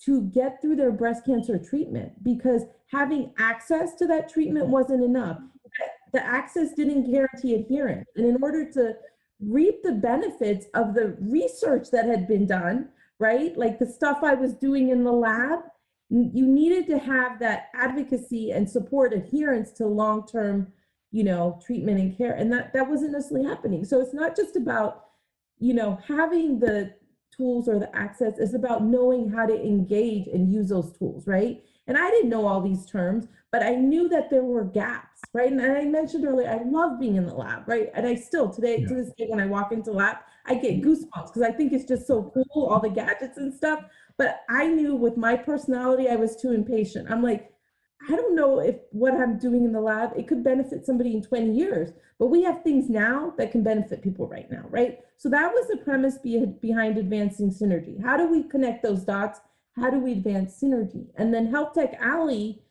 [0.04, 5.38] to get through their breast cancer treatment because having access to that treatment wasn't enough.
[6.12, 8.06] The access didn't guarantee adherence.
[8.16, 8.94] And in order to
[9.40, 13.56] reap the benefits of the research that had been done, right?
[13.56, 15.60] Like the stuff I was doing in the lab,
[16.10, 20.72] you needed to have that advocacy and support adherence to long-term,
[21.10, 22.34] you know, treatment and care.
[22.34, 23.84] And that that wasn't necessarily happening.
[23.84, 25.06] So it's not just about,
[25.58, 26.94] you know, having the
[27.36, 31.62] tools or the access is about knowing how to engage and use those tools, right?
[31.86, 35.52] And I didn't know all these terms, but I knew that there were gaps, right?
[35.52, 37.90] And I mentioned earlier, I love being in the lab, right?
[37.94, 38.88] And I still today, yeah.
[38.88, 40.16] to this day, when I walk into lab,
[40.46, 43.80] I get goosebumps because I think it's just so cool, all the gadgets and stuff.
[44.16, 47.10] But I knew with my personality, I was too impatient.
[47.10, 47.53] I'm like,
[48.08, 51.22] I don't know if what I'm doing in the lab, it could benefit somebody in
[51.22, 54.98] 20 years, but we have things now that can benefit people right now, right?
[55.16, 58.02] So that was the premise be- behind advancing synergy.
[58.02, 59.40] How do we connect those dots?
[59.76, 61.06] How do we advance synergy?
[61.16, 62.62] And then Health Tech Alley,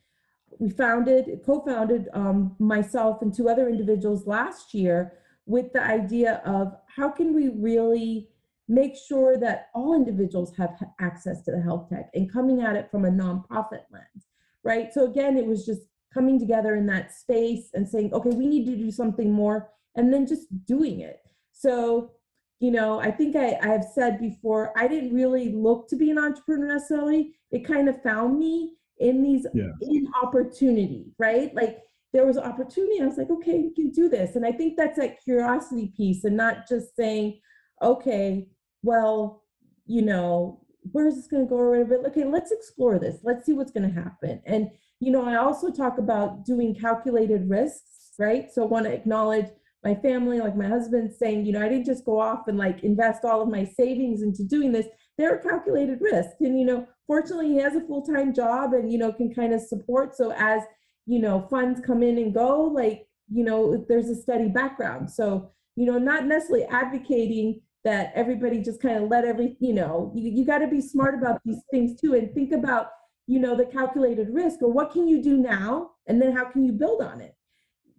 [0.60, 5.14] we founded, co-founded um, myself and two other individuals last year
[5.46, 8.30] with the idea of how can we really
[8.68, 10.70] make sure that all individuals have
[11.02, 14.26] access to the health tech and coming at it from a nonprofit lens
[14.64, 14.94] right?
[14.94, 15.82] So again, it was just
[16.14, 20.14] coming together in that space and saying, okay, we need to do something more, and
[20.14, 21.20] then just doing it.
[21.52, 22.12] So,
[22.60, 26.12] you know, I think I, I have said before, I didn't really look to be
[26.12, 27.36] an entrepreneur necessarily.
[27.52, 29.72] It kind of found me in these yeah.
[29.82, 31.54] in opportunity, right?
[31.54, 31.80] Like
[32.14, 33.02] there was opportunity.
[33.02, 34.36] I was like, okay, you can do this.
[34.36, 37.40] And I think that's that curiosity piece and not just saying,
[37.82, 38.50] okay,
[38.84, 39.44] well,
[39.86, 42.08] you know, where's this going to go or whatever.
[42.08, 43.18] Okay, let's explore this.
[43.24, 44.42] Let's see what's going to happen.
[44.46, 44.70] And
[45.00, 48.50] you know, I also talk about doing calculated risks, right?
[48.52, 49.48] So I want to acknowledge
[49.84, 52.84] my family, like my husband saying, you know, I didn't just go off and like
[52.84, 54.88] invest all of my savings into doing this.
[55.18, 56.36] There are calculated risks.
[56.40, 59.60] And, you know, fortunately he has a full-time job and, you know, can kind of
[59.60, 60.16] support.
[60.16, 60.62] So as,
[61.06, 65.12] you know, funds come in and go, like, you know, there's a steady background.
[65.12, 70.12] So, you know, not necessarily advocating that everybody just kind of let every, you know,
[70.16, 72.90] you, you got to be smart about these things too and think about,
[73.28, 76.64] you know, the calculated risk or what can you do now and then how can
[76.64, 77.36] you build on it?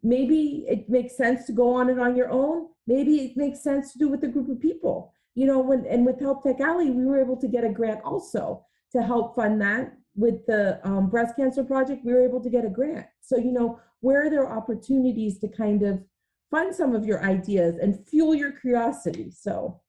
[0.03, 2.69] Maybe it makes sense to go on it on your own.
[2.87, 5.15] Maybe it makes sense to do with a group of people.
[5.35, 8.01] You know, when and with Health Tech Alley, we were able to get a grant
[8.05, 9.97] also to help fund that.
[10.17, 13.07] With the um, breast cancer project, we were able to get a grant.
[13.21, 16.05] So, you know, where are there opportunities to kind of
[16.55, 19.31] fund some of your ideas and fuel your curiosity?
[19.31, 19.81] So,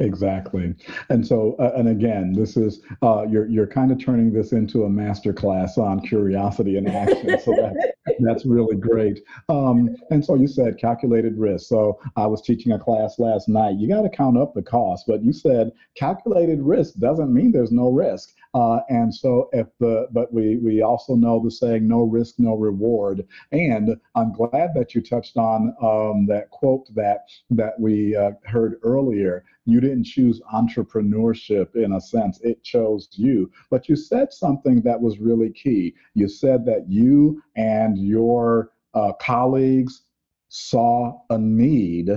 [0.00, 0.74] Exactly.
[1.10, 4.84] And so, uh, and again, this is, uh, you're, you're kind of turning this into
[4.84, 7.38] a master class on curiosity and action.
[7.38, 9.20] So that, that's really great.
[9.50, 11.68] Um, and so you said calculated risk.
[11.68, 13.76] So I was teaching a class last night.
[13.76, 17.72] You got to count up the cost, but you said calculated risk doesn't mean there's
[17.72, 18.30] no risk.
[18.52, 22.54] Uh, and so if the, but we, we also know the saying, no risk, no
[22.54, 23.26] reward.
[23.52, 28.80] And I'm glad that you touched on um, that quote that, that we uh, heard
[28.82, 33.50] earlier you didn't choose entrepreneurship in a sense, it chose you.
[33.70, 35.94] But you said something that was really key.
[36.14, 40.02] You said that you and your uh, colleagues
[40.48, 42.10] saw a need,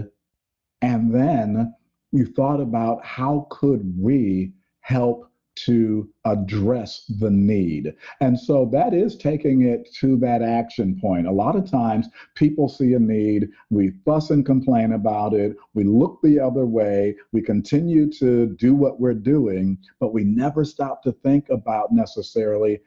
[0.82, 1.76] and then
[2.12, 7.94] you thought about how could we help to address the need.
[8.22, 11.28] And so that is taking it to that action point.
[11.28, 15.84] A lot of times people see a need, we fuss and complain about it, we
[15.84, 21.04] look the other way, we continue to do what we're doing, but we never stop
[21.04, 22.80] to think about necessarily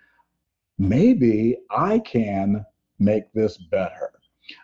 [0.78, 2.64] maybe I can
[2.98, 4.10] make this better.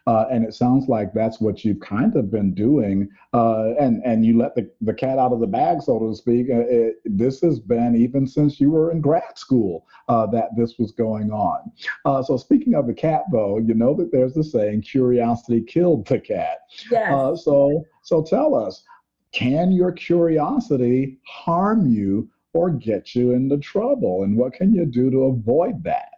[0.06, 3.08] Uh, and it sounds like that's what you've kind of been doing.
[3.32, 6.48] Uh, and and you let the, the cat out of the bag, so to speak.
[6.50, 10.78] Uh, it, this has been even since you were in grad school uh, that this
[10.78, 11.70] was going on.
[12.04, 16.06] Uh, so speaking of the cat, though, you know that there's the saying, "Curiosity killed
[16.06, 16.58] the cat."
[16.90, 17.12] yes.
[17.12, 18.84] Uh, so so tell us,
[19.32, 25.10] can your curiosity harm you or get you into trouble, and what can you do
[25.10, 26.11] to avoid that?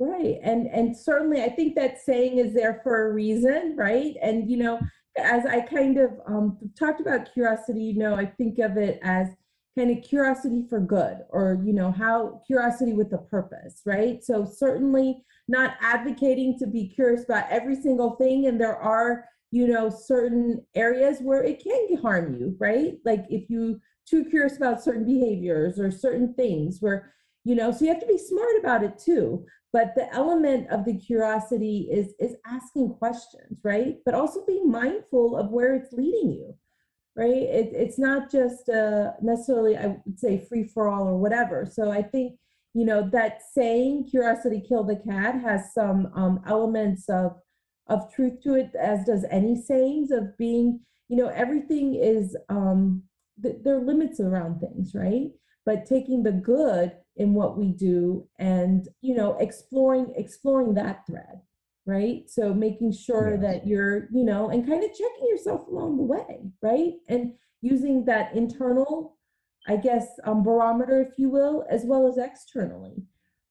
[0.00, 0.38] Right.
[0.42, 4.16] And and certainly I think that saying is there for a reason, right?
[4.20, 4.80] And you know,
[5.16, 9.28] as I kind of um, talked about curiosity, you know, I think of it as
[9.76, 14.44] kind of curiosity for good or you know how curiosity with a purpose right so
[14.44, 19.90] certainly not advocating to be curious about every single thing and there are you know
[19.90, 25.04] certain areas where it can harm you right like if you too curious about certain
[25.04, 27.12] behaviors or certain things where
[27.44, 29.46] you know so you have to be smart about it too.
[29.72, 33.96] But the element of the curiosity is is asking questions right?
[34.04, 36.54] But also being mindful of where it's leading you
[37.16, 37.30] right?
[37.30, 41.66] It, it's not just uh, necessarily i would say free for all or whatever.
[41.66, 42.38] So i think
[42.74, 47.36] you know that saying curiosity killed the cat has some um, elements of
[47.86, 53.02] of truth to it as does any sayings of being you know everything is um
[53.42, 55.30] th- there are limits around things right?
[55.66, 61.40] But taking the good in what we do and you know exploring exploring that thread
[61.86, 62.22] right?
[62.28, 66.50] So making sure that you're you know and kind of checking yourself along the way
[66.62, 66.94] right?
[67.08, 69.16] And using that internal
[69.66, 73.02] i guess um, barometer if you will as well as externally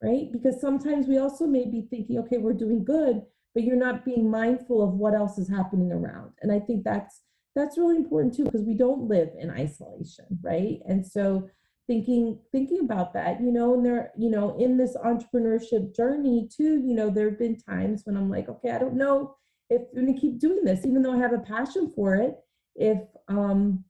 [0.03, 0.31] right?
[0.33, 3.21] Because sometimes we also may be thinking okay we're doing good
[3.53, 6.31] but you're not being mindful of what else is happening around.
[6.41, 7.21] And i think that's
[7.55, 10.79] that's really important too because we don't live in isolation right?
[10.87, 11.49] And so
[11.87, 16.81] thinking thinking about that you know and there you know in this entrepreneurship journey too
[16.85, 19.35] you know there have been times when i'm like okay i don't know
[19.69, 22.37] if i'm going to keep doing this even though i have a passion for it.
[22.75, 23.83] If um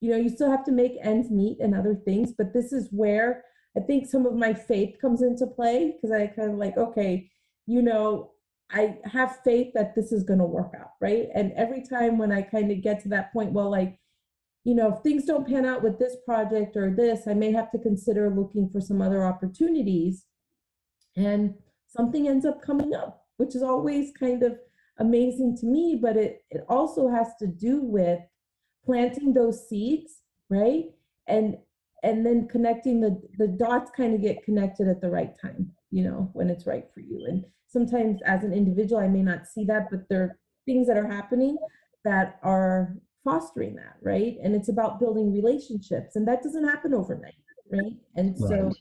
[0.00, 2.88] you know you still have to make ends meet and other things but this is
[2.90, 3.44] where
[3.76, 7.30] i think some of my faith comes into play because i kind of like okay
[7.66, 8.32] you know
[8.72, 11.28] i have faith that this is going to work out right?
[11.34, 13.98] And every time when i kind of get to that point well like
[14.64, 17.70] you know, if things don't pan out with this project or this, I may have
[17.72, 20.26] to consider looking for some other opportunities.
[21.16, 21.54] And
[21.86, 24.58] something ends up coming up, which is always kind of
[24.98, 28.20] amazing to me, but it, it also has to do with
[28.84, 30.84] planting those seeds, right?
[31.26, 31.56] And
[32.02, 36.02] and then connecting the the dots kind of get connected at the right time, you
[36.02, 37.26] know, when it's right for you.
[37.28, 40.96] And sometimes as an individual, I may not see that, but there are things that
[40.96, 41.56] are happening
[42.04, 42.94] that are
[43.24, 44.36] fostering that, right?
[44.42, 47.34] And it's about building relationships, and that doesn't happen overnight,
[47.70, 47.92] right?
[48.16, 48.72] And so,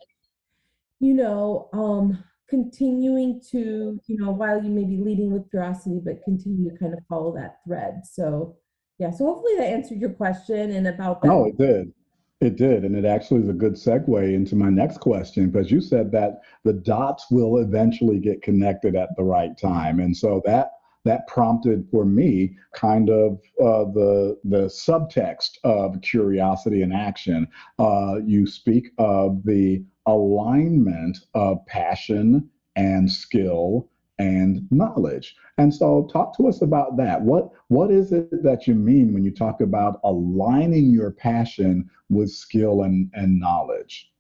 [0.99, 6.23] you know, um, continuing to, you know, while you may be leading with curiosity, but
[6.23, 8.01] continue to kind of follow that thread.
[8.11, 8.57] So,
[8.97, 11.31] yeah, so hopefully that answered your question and about that.
[11.31, 11.93] Oh, it did.
[12.41, 12.85] It did.
[12.85, 16.41] And it actually is a good segue into my next question because you said that
[16.63, 19.99] the dots will eventually get connected at the right time.
[19.99, 20.71] And so that
[21.05, 27.47] that prompted for me kind of uh, the the subtext of curiosity and action.
[27.77, 35.35] Uh, you speak of the alignment of passion and skill and knowledge.
[35.57, 37.21] And so talk to us about that.
[37.21, 42.29] What what is it that you mean when you talk about aligning your passion with
[42.29, 44.11] skill and, and knowledge?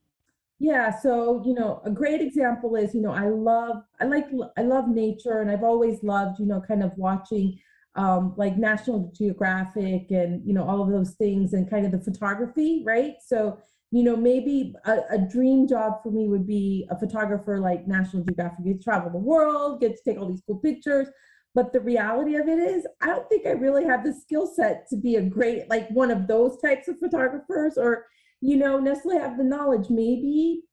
[0.59, 4.61] Yeah, so you know, a great example is, you know, I love I like I
[4.63, 7.57] love nature and I've always loved, you know, kind of watching
[7.95, 12.01] um like National Geographic and you know all of those things and kind of the
[12.01, 13.13] photography, right?
[13.25, 13.57] So
[13.91, 18.23] you know, maybe a, a, dream job for me would be a photographer like National
[18.23, 18.59] Geographic.
[18.63, 21.07] You travel the world, get to take all these cool pictures.
[21.55, 24.87] But the reality of it is, I don't think I really have the skill set
[24.89, 28.05] to be a great, like one of those types of photographers or,
[28.41, 29.89] you know, necessarily have the knowledge.
[29.89, 30.63] Maybe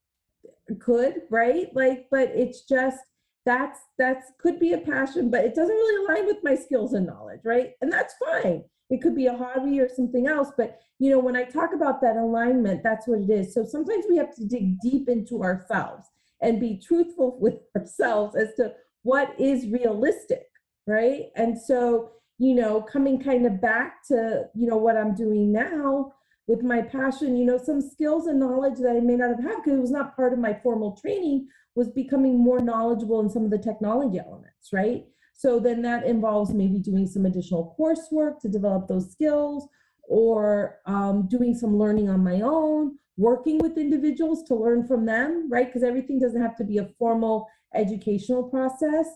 [0.81, 1.69] could, right?
[1.75, 2.99] Like, but it's just,
[3.45, 7.07] that's, that's could be a passion, but it doesn't really align with my skills and
[7.07, 7.73] knowledge, right?
[7.81, 11.37] And that's fine it could be a hobby or something else but you know when
[11.37, 14.79] i talk about that alignment that's what it is so sometimes we have to dig
[14.81, 16.09] deep into ourselves
[16.43, 20.47] and be truthful with ourselves as to what is realistic
[20.87, 25.53] right and so you know coming kind of back to you know what i'm doing
[25.53, 26.12] now
[26.47, 29.57] with my passion you know some skills and knowledge that i may not have had
[29.57, 33.44] because it was not part of my formal training was becoming more knowledgeable in some
[33.44, 38.49] of the technology elements right so then that involves maybe doing some additional coursework to
[38.49, 39.68] develop those skills
[40.09, 45.49] or um, doing some learning on my own, working with individuals to learn from them,
[45.51, 45.66] right?
[45.66, 49.07] Because everything doesn't have to be a formal educational process.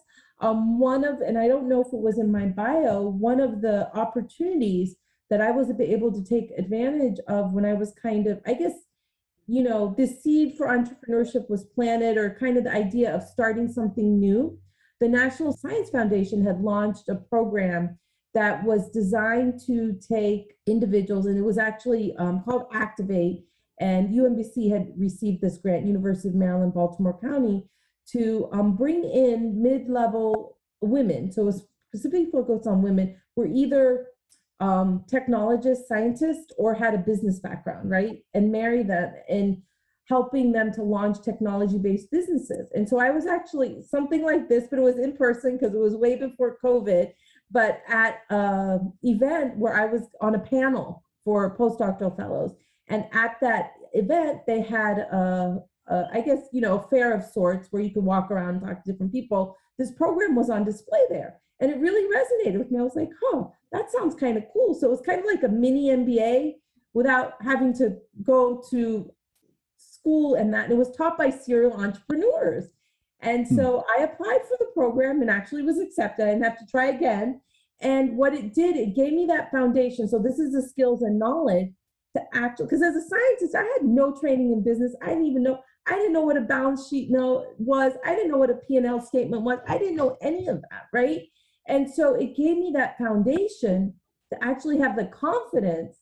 [0.41, 3.61] Um, one of, and I don't know if it was in my bio, one of
[3.61, 4.97] the opportunities
[5.31, 8.75] that I was able to take advantage of when I was kind of, I guess,
[9.47, 13.73] you know, the seed for entrepreneurship was planted, or kind of the idea of starting
[13.73, 14.59] something new
[15.01, 17.99] the National Science Foundation had launched a program
[18.35, 23.45] that was designed to take individuals, and it was actually um, called Activate.
[23.81, 27.67] And UMBC had received this grant, University of Maryland, Baltimore County,
[28.13, 31.33] to um, bring in mid level women.
[31.33, 34.09] So it was specifically focused on women, who were either
[34.61, 38.23] um, technologists, scientists, or had a business background, right?
[38.35, 39.15] And marry them.
[39.29, 39.63] And
[40.11, 42.69] helping them to launch technology based businesses.
[42.75, 45.79] And so I was actually something like this, but it was in person because it
[45.79, 47.13] was way before COVID,
[47.49, 52.57] but at an event where I was on a panel for postdoctoral fellows.
[52.89, 57.25] And at that event, they had a, a I guess, you know, a fair of
[57.25, 59.57] sorts where you could walk around and talk to different people.
[59.81, 61.41] This program was on display there.
[61.59, 62.79] And it really resonated with me.
[62.79, 64.75] I was like, oh, that sounds kind of cool.
[64.75, 66.57] So it was kind of like a mini MBA
[66.93, 69.11] without having to go to
[69.79, 70.65] school and that.
[70.65, 72.67] And it was taught by serial entrepreneurs.
[73.21, 73.57] And hmm.
[73.57, 76.27] so I applied for the program and actually was accepted.
[76.27, 77.41] I didn't have to try again.
[77.81, 80.09] And what it did, it gave me that foundation.
[80.09, 81.71] So this is the skills and knowledge
[82.15, 84.95] to actually, because as a scientist, I had no training in business.
[85.01, 85.61] I didn't even know,
[85.91, 87.93] I didn't know what a balance sheet note was.
[88.07, 89.59] I didn't know what a P&L statement was.
[89.69, 91.23] I didn't know any of that, right?
[91.67, 93.95] And so it gave me that foundation
[94.33, 95.99] to actually have the confidence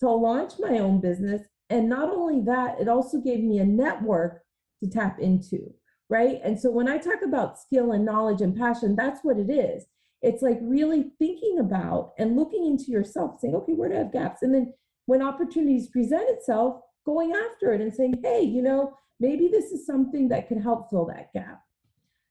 [0.00, 4.42] to launch my own business and not only that, it also gave me a network
[4.82, 5.72] to tap into,
[6.10, 6.40] right?
[6.42, 9.86] And so when I talk about skill and knowledge and passion, that's what it is.
[10.20, 14.12] It's like really thinking about and looking into yourself, saying, okay, where do I have
[14.12, 14.42] gaps?
[14.42, 14.74] And then
[15.06, 19.86] when opportunities present itself, going after it and saying, hey, you know, maybe this is
[19.86, 21.62] something that can help fill that gap.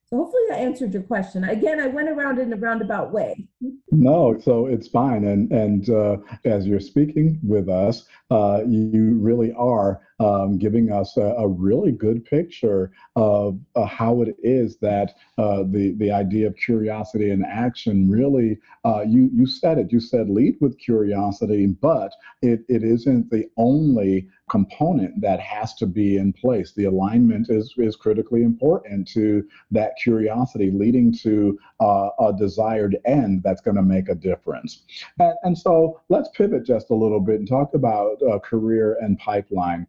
[0.09, 1.43] So hopefully that answered your question.
[1.43, 3.47] Again, I went around in a roundabout way.
[3.91, 5.23] No, so it's fine.
[5.23, 11.17] And and uh, as you're speaking with us, uh, you really are um, giving us
[11.17, 16.45] a, a, really good picture of uh, how it is that uh, the the idea
[16.45, 19.91] of curiosity and action really uh, you you said it.
[19.91, 25.85] You said lead with curiosity, but it, it isn't the only component that has to
[25.85, 26.73] be in place.
[26.73, 33.43] The alignment is, is critically important to that curiosity, leading to uh, a desired end
[33.43, 34.83] that's going to make a difference.
[35.19, 39.17] And, and, so let's pivot just a little bit and talk about uh, career and
[39.17, 39.87] pipeline.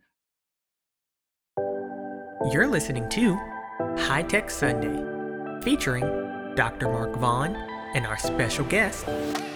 [2.52, 3.34] You're listening to
[3.98, 6.04] High Tech Sunday, featuring
[6.54, 6.88] Dr.
[6.88, 7.54] Mark Vaughn
[7.94, 9.04] and our special guest,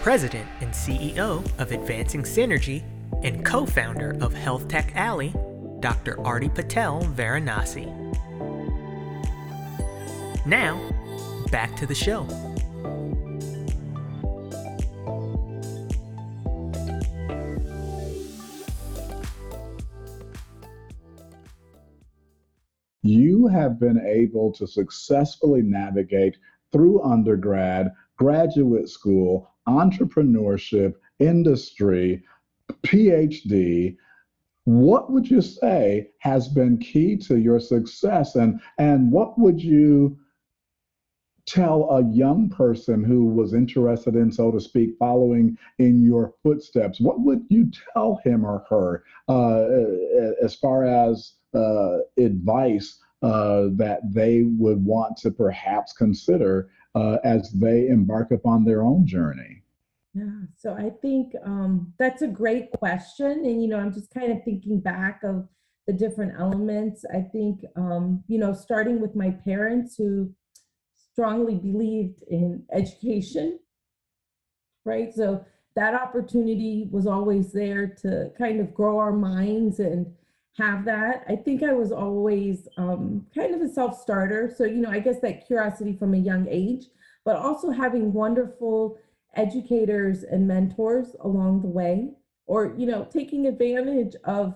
[0.03, 2.83] President and CEO of Advancing Synergy
[3.23, 5.35] and co founder of Health Tech Alley,
[5.81, 6.21] Dr.
[6.27, 8.05] Arti Patel Varanasi.
[10.47, 10.79] Now,
[11.51, 12.27] back to the show.
[23.55, 26.37] Have been able to successfully navigate
[26.73, 32.23] through undergrad graduate school, entrepreneurship, industry,
[32.83, 33.97] PhD,
[34.65, 38.35] what would you say has been key to your success?
[38.35, 40.19] And and what would you
[41.47, 47.01] tell a young person who was interested in so to speak following in your footsteps?
[47.01, 49.67] What would you tell him or her uh,
[50.43, 57.51] as far as uh, advice uh, that they would want to perhaps consider uh, as
[57.53, 59.65] they embark upon their own journey
[60.15, 63.45] yeah, so I think um, that's a great question.
[63.45, 65.49] And, you know, I'm just kind of thinking back of
[65.89, 67.05] the different elements.
[67.13, 70.33] I think, um, you know, starting with my parents who
[70.95, 73.59] strongly believed in education,
[74.85, 75.13] right?
[75.13, 75.45] So
[75.75, 80.07] that opportunity was always there to kind of grow our minds and
[80.57, 81.25] have that.
[81.29, 84.53] I think I was always um, kind of a self starter.
[84.57, 86.87] So, you know, I guess that curiosity from a young age,
[87.25, 88.99] but also having wonderful
[89.37, 92.11] educators and mentors along the way
[92.47, 94.55] or you know taking advantage of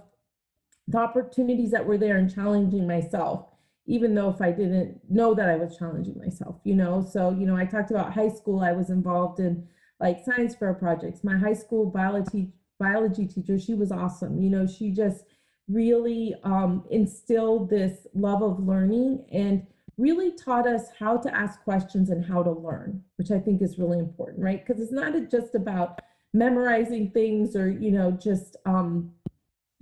[0.87, 3.47] the opportunities that were there and challenging myself
[3.87, 7.47] even though if i didn't know that i was challenging myself you know so you
[7.47, 9.67] know i talked about high school i was involved in
[10.01, 14.67] like science fair projects my high school biology biology teacher she was awesome you know
[14.67, 15.25] she just
[15.69, 19.67] really um, instilled this love of learning and
[19.97, 23.79] really taught us how to ask questions and how to learn, which I think is
[23.79, 24.65] really important, right?
[24.65, 26.01] Because it's not just about
[26.33, 29.13] memorizing things or, you know, just um,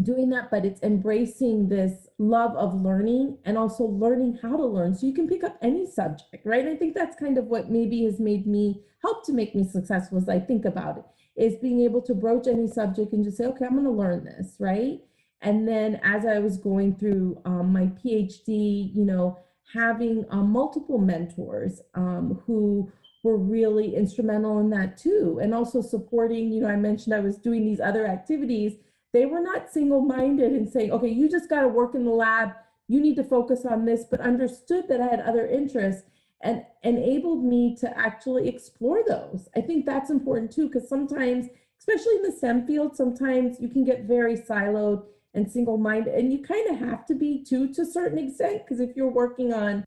[0.03, 4.95] doing that, but it's embracing this love of learning and also learning how to learn
[4.95, 6.67] so you can pick up any subject, right?
[6.67, 10.19] I think that's kind of what maybe has made me help to make me successful
[10.19, 11.05] as I think about it
[11.37, 14.25] is being able to broach any subject and just say, okay, I'm going to learn
[14.25, 15.01] this, right?
[15.43, 19.39] And then as I was going through um, my PhD, you know,
[19.73, 22.91] having um, multiple mentors um, who
[23.23, 25.41] were really instrumental in that too.
[25.43, 28.75] And also supporting, you know, I mentioned I was doing these other activities.
[29.13, 32.11] They were not single minded and saying, okay, you just got to work in the
[32.11, 32.53] lab,
[32.89, 36.03] you need to focus on this, but understood that I had other interests
[36.43, 39.49] and enabled me to actually explore those.
[39.57, 41.47] I think that's important too, because sometimes,
[41.79, 45.05] especially in the STEM field, sometimes you can get very siloed
[45.37, 46.15] and single minded.
[46.15, 49.09] And you kind of have to be too, to a certain extent, because if you're
[49.09, 49.85] working on,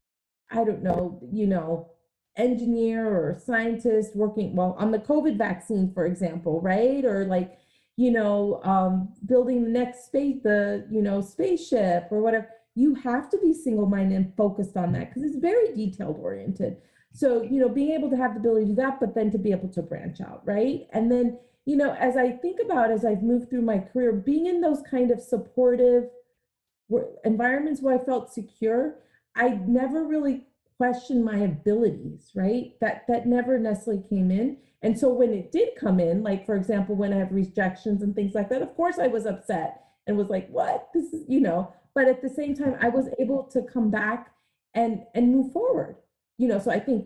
[0.52, 1.92] I don't know, you know,
[2.38, 7.04] engineer or scientist working, well, on the COVID vaccine, for example, right?
[7.04, 7.58] Or like,
[7.98, 13.30] you know, um, building the next space, the, you know, spaceship or whatever, you have
[13.30, 16.78] to be single minded and focused on that because it's very detailed oriented.
[17.12, 19.38] So, you know, being able to have the ability to do that, but then to
[19.38, 20.88] be able to branch out, right?
[20.94, 21.40] And then
[21.70, 24.82] you know, as I think about as I've moved through my career, being in those
[24.90, 26.06] kind of supportive
[27.24, 28.96] environments where I felt secure,
[29.36, 30.48] I never really
[30.78, 32.74] questioned my abilities, right?
[32.82, 34.58] That that never necessarily came in.
[34.82, 38.16] And so when it did come in, like for example, when I have rejections and
[38.16, 40.90] things like that, of course I was upset and was like, what?
[40.92, 44.32] This is, you know, but at the same time, I was able to come back
[44.74, 45.98] and and move forward.
[46.40, 47.06] You know, so I think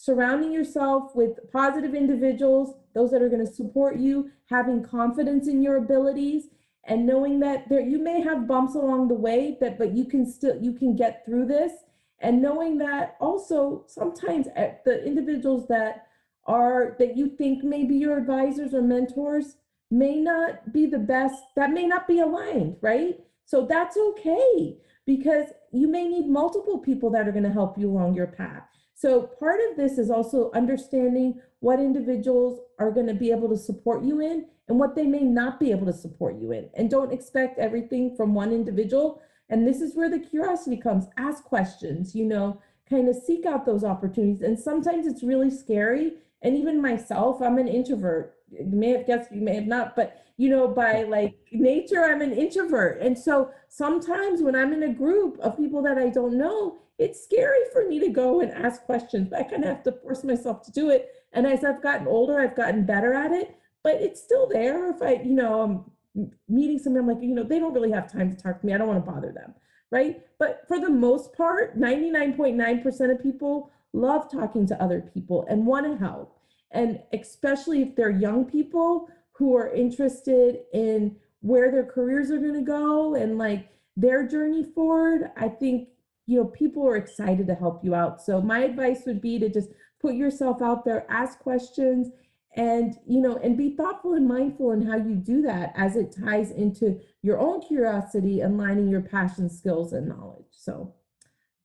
[0.00, 5.62] surrounding yourself with positive individuals, those that are going to support you, having confidence in
[5.62, 6.44] your abilities,
[6.84, 10.24] and knowing that there you may have bumps along the way, that but you can
[10.24, 11.72] still you can get through this,
[12.20, 16.06] and knowing that also sometimes eh, the individuals that
[16.46, 19.56] are that you think may be your advisors or mentors
[19.90, 23.20] may not be the best, that may not be aligned, right?
[23.44, 27.90] So that's okay because you may need multiple people that are going to help you
[27.90, 28.62] along your path.
[29.00, 33.56] So part of this is also understanding what individuals are going to be able to
[33.56, 36.68] support you in and what they may not be able to support you in.
[36.74, 39.22] And don't expect everything from one individual.
[39.48, 41.06] And this is where the curiosity comes.
[41.16, 44.42] Ask questions, you know, kind of seek out those opportunities.
[44.42, 46.16] And sometimes it's really scary.
[46.42, 48.34] And even myself, I'm an introvert.
[48.50, 52.20] You may have guessed, you may have not, but you know, by like nature, I'm
[52.20, 53.00] an introvert.
[53.00, 57.24] And so sometimes when I'm in a group of people that I don't know, it's
[57.24, 60.22] scary for me to go and ask questions, but I kind of have to force
[60.22, 61.14] myself to do it.
[61.32, 64.90] And as I've gotten older, I've gotten better at it, but it's still there.
[64.90, 67.90] If I, you know, um, I'm meeting someone, I'm like, you know, they don't really
[67.90, 68.74] have time to talk to me.
[68.74, 69.54] I don't want to bother them.
[69.90, 70.20] Right.
[70.38, 75.86] But for the most part, 99.9% of people love talking to other people and want
[75.86, 76.36] to help.
[76.70, 82.54] And especially if they're young people who are interested in where their careers are going
[82.54, 85.88] to go and like their journey forward, I think
[86.30, 88.22] you know, people are excited to help you out.
[88.22, 89.70] So my advice would be to just
[90.00, 92.10] put yourself out there, ask questions,
[92.54, 96.14] and you know, and be thoughtful and mindful in how you do that as it
[96.24, 100.46] ties into your own curiosity and lining your passion, skills, and knowledge.
[100.52, 100.94] So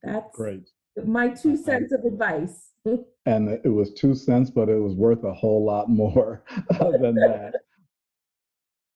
[0.02, 0.68] that's great.
[1.06, 2.72] My two cents of advice.
[3.28, 6.44] and it was two cents, but it was worth a whole lot more
[6.80, 7.54] than that.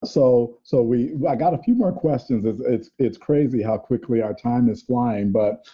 [0.10, 2.46] So, so we, I got a few more questions.
[2.46, 5.66] It's, it's, it's crazy how quickly our time is flying, but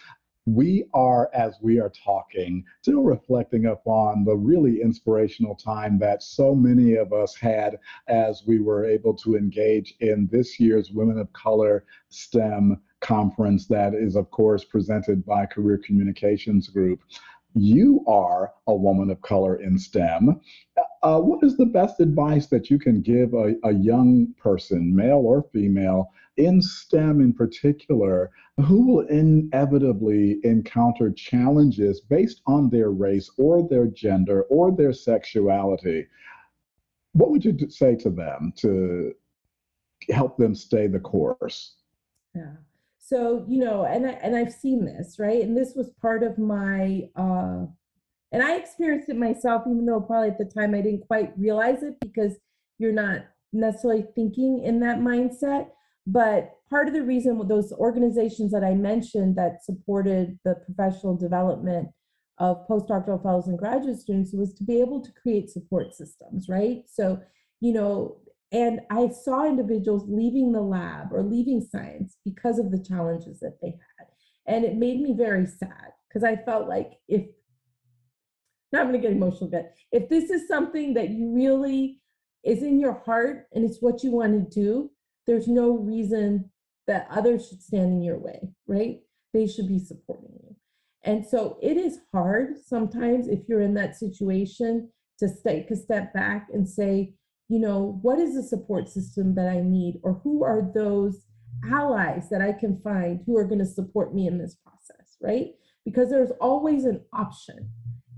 [0.46, 6.54] we are, as we are talking, still reflecting upon the really inspirational time that so
[6.54, 11.34] many of us had as we were able to engage in this year's Women of
[11.34, 17.02] Color STEM conference that is, of course, presented by Career Communications Group.
[17.56, 20.42] You are a woman of color in STEM.
[21.02, 25.24] Uh, what is the best advice that you can give a, a young person, male
[25.26, 28.30] or female, in STEM in particular,
[28.66, 36.08] who will inevitably encounter challenges based on their race or their gender or their sexuality?
[37.14, 39.14] What would you say to them to
[40.10, 41.76] help them stay the course?
[42.36, 42.56] Yeah.
[43.08, 45.44] So, you know, and I and I've seen this, right?
[45.44, 47.66] And this was part of my uh
[48.32, 51.84] and I experienced it myself, even though probably at the time I didn't quite realize
[51.84, 52.36] it because
[52.80, 53.20] you're not
[53.54, 55.68] necessarily thinking in that mindset.
[56.08, 61.16] But part of the reason with those organizations that I mentioned that supported the professional
[61.16, 61.90] development
[62.40, 66.84] of postdoctoral fellows and graduate students was to be able to create support systems, right?
[66.88, 67.22] So,
[67.62, 68.18] you know,
[68.52, 73.60] and I saw individuals leaving the lab or leaving science because of the challenges that
[73.62, 74.08] they had.
[74.48, 77.26] And it made me very sad because I felt like if,
[78.72, 82.02] now I'm going to get emotional but if this is something that you really
[82.44, 84.92] is in your heart and it's what you want to do,
[85.26, 86.52] there's no reason
[86.88, 89.00] that others should stand in your way, right?
[89.34, 90.56] They should be supporting you.
[91.04, 94.90] And so it is hard sometimes if you're in that situation
[95.20, 97.14] to take a step back and say,
[97.48, 101.24] you know, what is the support system that I need, or who are those
[101.72, 105.50] allies that I can find who are going to support me in this process, right?
[105.84, 107.70] Because there's always an option.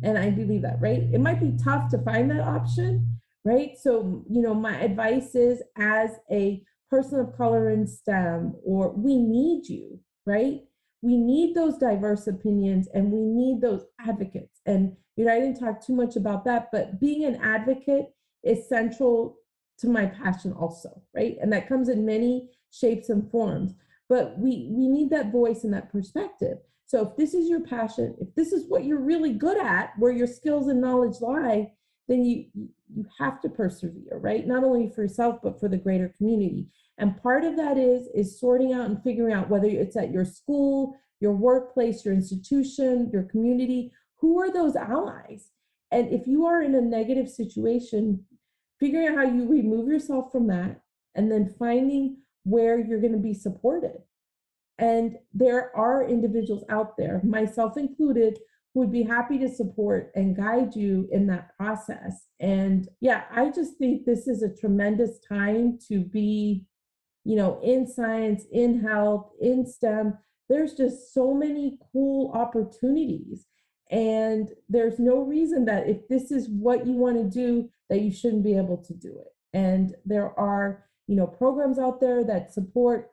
[0.03, 1.03] And I believe that, right?
[1.11, 3.71] It might be tough to find that option, right?
[3.81, 9.17] So, you know, my advice is as a person of color in STEM, or we
[9.17, 10.61] need you, right?
[11.01, 14.61] We need those diverse opinions and we need those advocates.
[14.65, 18.07] And, you know, I didn't talk too much about that, but being an advocate
[18.47, 19.37] is central
[19.79, 21.37] to my passion also, right?
[21.41, 23.73] And that comes in many shapes and forms.
[24.09, 26.57] But we we need that voice and that perspective.
[26.85, 30.11] So if this is your passion, if this is what you're really good at, where
[30.11, 31.73] your skills and knowledge lie,
[32.07, 34.47] then you you have to persevere, right?
[34.47, 36.67] Not only for yourself but for the greater community.
[36.97, 40.25] And part of that is is sorting out and figuring out whether it's at your
[40.25, 45.51] school, your workplace, your institution, your community, who are those allies?
[45.91, 48.25] And if you are in a negative situation,
[48.79, 50.81] figuring out how you remove yourself from that
[51.15, 53.97] and then finding where you're going to be supported.
[54.79, 58.39] And there are individuals out there, myself included,
[58.73, 62.27] who would be happy to support and guide you in that process.
[62.39, 66.65] And yeah, I just think this is a tremendous time to be,
[67.23, 70.17] you know, in science, in health, in STEM.
[70.47, 73.47] There's just so many cool opportunities.
[73.89, 78.11] And there's no reason that if this is what you want to do, that you
[78.11, 79.33] shouldn't be able to do it.
[79.53, 83.11] And there are, you know, programs out there that support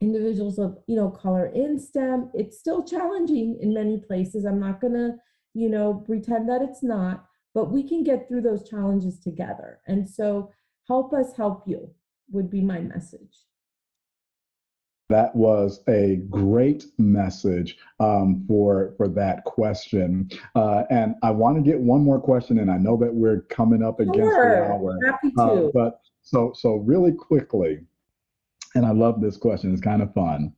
[0.00, 2.30] individuals of, you know, color in STEM.
[2.34, 4.44] It's still challenging in many places.
[4.44, 5.16] I'm not going to,
[5.54, 9.80] you know, pretend that it's not, but we can get through those challenges together.
[9.86, 10.52] And so
[10.86, 11.90] help us help you
[12.30, 13.46] would be my message.
[15.08, 21.62] That was a great message um, for for that question, uh, and I want to
[21.62, 24.50] get one more question, and I know that we're coming up against sure.
[24.50, 24.98] the hour.
[25.06, 25.42] Happy to.
[25.42, 27.80] Uh, but so so really quickly,
[28.74, 29.72] and I love this question.
[29.72, 30.52] It's kind of fun.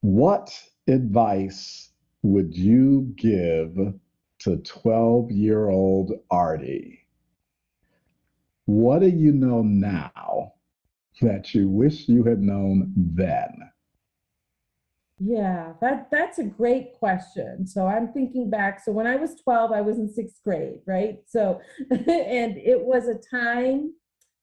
[0.00, 1.90] What advice
[2.22, 3.76] would you give
[4.38, 7.04] to 12 year old Arti?
[8.64, 10.54] What do you know now
[11.22, 13.70] that you wish you had known then?
[15.18, 17.66] Yeah, that that's a great question.
[17.66, 18.82] So I'm thinking back.
[18.84, 21.18] So when I was 12, I was in sixth grade, right?
[21.26, 21.60] So
[21.90, 23.94] and it was a time,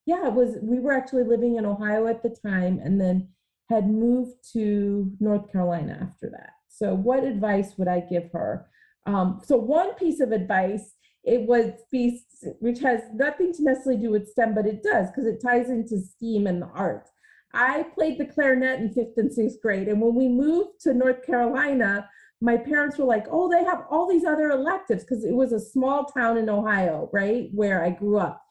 [0.05, 3.30] yeah, it was we were actually living in Ohio at the time and then
[3.69, 6.53] had moved to North Carolina after that.
[6.69, 8.65] So what advice would I give her?
[9.05, 14.11] Um, so one piece of advice it was feast, which has nothing to necessarily do
[14.11, 17.11] with STEM, but it does because it ties into STEAM and the arts.
[17.53, 21.24] I played the clarinet in fifth and sixth grade, and when we moved to North
[21.26, 22.09] Carolina,
[22.41, 25.59] my parents were like, "Oh, they have all these other electives," because it was a
[25.59, 28.41] small town in Ohio, right, where I grew up,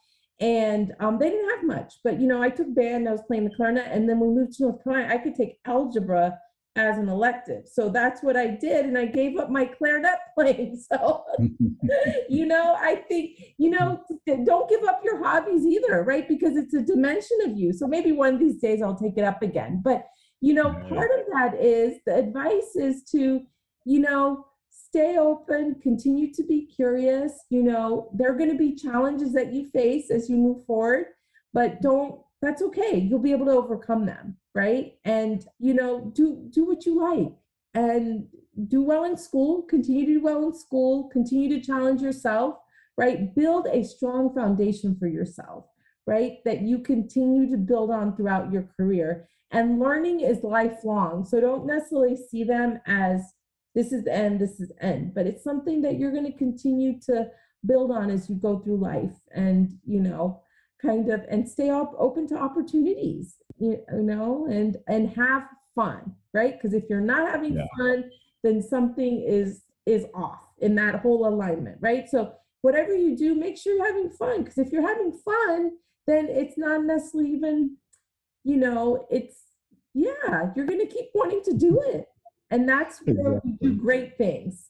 [0.40, 1.94] and um, they didn't have much.
[2.04, 4.54] But you know, I took band, I was playing the clarinet, and then we moved
[4.54, 5.12] to North Carolina.
[5.12, 6.38] I could take algebra
[6.76, 7.68] as an elective.
[7.70, 8.86] So that's what I did.
[8.86, 10.82] And I gave up my clarinet playing.
[10.90, 11.24] So,
[12.28, 14.02] you know, I think, you know,
[14.44, 16.26] don't give up your hobbies either, right?
[16.26, 17.72] Because it's a dimension of you.
[17.72, 19.82] So maybe one of these days I'll take it up again.
[19.84, 20.06] But,
[20.40, 23.42] you know, part of that is the advice is to,
[23.84, 27.32] you know, stay open, continue to be curious.
[27.50, 31.06] You know, there are going to be challenges that you face as you move forward,
[31.52, 32.98] but don't, that's okay.
[32.98, 34.94] You'll be able to overcome them, right?
[35.04, 37.32] And, you know, do do what you like
[37.74, 38.26] and
[38.68, 42.56] do well in school, continue to do well in school, continue to challenge yourself,
[42.98, 43.34] right?
[43.34, 45.64] Build a strong foundation for yourself,
[46.06, 46.38] right?
[46.44, 49.28] That you continue to build on throughout your career.
[49.50, 51.24] And learning is lifelong.
[51.24, 53.22] So don't necessarily see them as
[53.74, 57.00] this is the end, this is end, but it's something that you're going to continue
[57.06, 57.30] to
[57.64, 60.42] build on as you go through life and, you know,
[60.80, 65.44] kind of and stay up open to opportunities, you know, and and have
[65.74, 66.54] fun, right?
[66.60, 67.66] Because if you're not having yeah.
[67.78, 68.10] fun,
[68.42, 72.08] then something is is off in that whole alignment, right?
[72.08, 74.44] So whatever you do, make sure you're having fun.
[74.44, 75.72] Because if you're having fun,
[76.06, 77.76] then it's not necessarily even,
[78.44, 79.42] you know, it's
[79.94, 82.06] yeah, you're gonna keep wanting to do it.
[82.50, 83.56] And that's where exactly.
[83.60, 84.68] we do great things.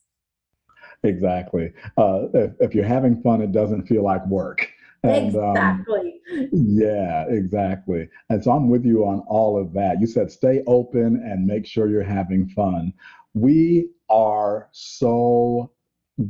[1.05, 1.73] Exactly.
[1.97, 4.69] Uh, if, if, you're having fun, it doesn't feel like work.
[5.03, 6.21] And, um, exactly.
[6.33, 8.09] Um, yeah, exactly.
[8.31, 10.01] And so I'm with you on all of that.
[10.01, 12.93] You said stay open and make sure you're having fun.
[13.35, 15.73] We are so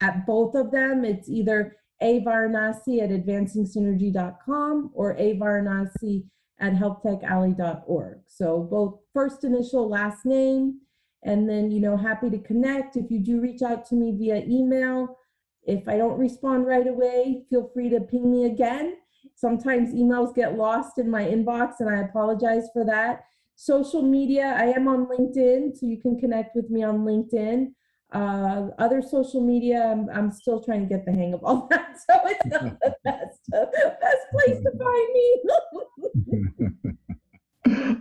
[0.00, 6.24] at both of them, it's either avaranasi at advancingsynergy.com or avaranasi
[6.58, 8.18] at healthtechalley.org.
[8.26, 10.80] So both first initial, last name,
[11.22, 12.96] and then, you know, happy to connect.
[12.96, 15.18] If you do reach out to me via email,
[15.64, 18.96] if I don't respond right away, feel free to ping me again.
[19.34, 23.24] Sometimes emails get lost in my inbox, and I apologize for that.
[23.56, 27.72] Social media, I am on LinkedIn, so you can connect with me on LinkedIn.
[28.12, 31.96] Uh, other social media, I'm, I'm still trying to get the hang of all that,
[32.08, 35.42] so it's not the best, best place to find me.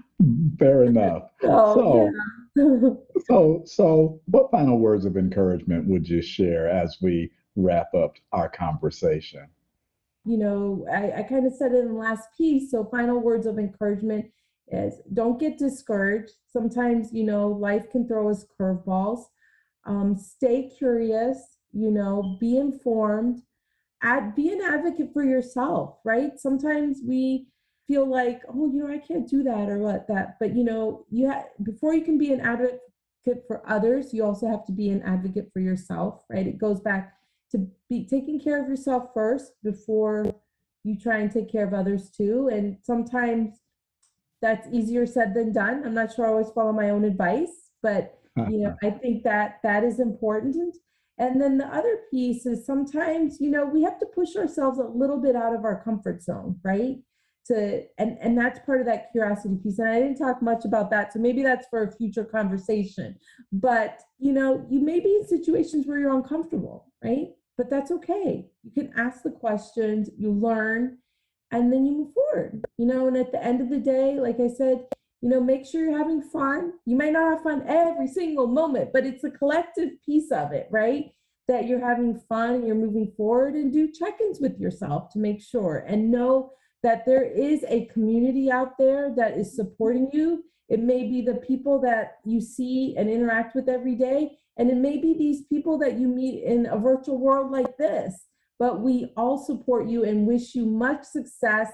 [0.57, 1.29] Fair enough.
[1.43, 2.11] Oh, so,
[2.57, 2.89] yeah.
[3.27, 8.49] so, so, what final words of encouragement would you share as we wrap up our
[8.49, 9.47] conversation?
[10.25, 12.71] You know, I, I kind of said it in the last piece.
[12.71, 14.25] So, final words of encouragement
[14.69, 16.31] is don't get discouraged.
[16.51, 19.25] Sometimes, you know, life can throw us curveballs
[19.85, 23.41] um, stay curious, you know, be informed,
[24.01, 26.39] Add, be an advocate for yourself, right?
[26.39, 27.47] Sometimes we
[27.85, 31.05] feel like, oh, you know, I can't do that or what that, but you know,
[31.09, 32.79] you have before you can be an advocate
[33.45, 36.47] for others, you also have to be an advocate for yourself, right?
[36.47, 37.13] It goes back
[37.51, 40.33] to be taking care of yourself first before
[40.83, 42.49] you try and take care of others too.
[42.51, 43.59] And sometimes
[44.41, 45.83] that's easier said than done.
[45.85, 48.18] I'm not sure I always follow my own advice, but
[48.49, 50.75] you know i think that that is important.
[51.21, 54.83] And then the other piece is sometimes you know we have to push ourselves a
[54.83, 56.95] little bit out of our comfort zone right?
[57.47, 60.89] To and and that's part of that curiosity piece and i didn't talk much about
[60.91, 63.17] that so maybe that's for a future conversation.
[63.51, 67.27] But you know you may be in situations where you're uncomfortable right?
[67.57, 68.45] But that's okay.
[68.63, 70.99] You can ask the questions you learn
[71.51, 73.07] and then you move forward you know?
[73.07, 74.85] And at the end of the day like i said
[75.21, 76.73] you know make sure you're having fun.
[76.85, 80.67] You might not have fun every single moment but it's a collective piece of it
[80.71, 81.05] right?
[81.47, 85.41] That you're having fun and you're moving forward and do check-ins with yourself to make
[85.41, 86.51] sure and know
[86.83, 90.45] that there is a community out there that is supporting you.
[90.69, 94.77] It may be the people that you see and interact with every day and it
[94.77, 98.25] may be these people that you meet in a virtual world like this.
[98.59, 101.71] But we all support you and wish you much success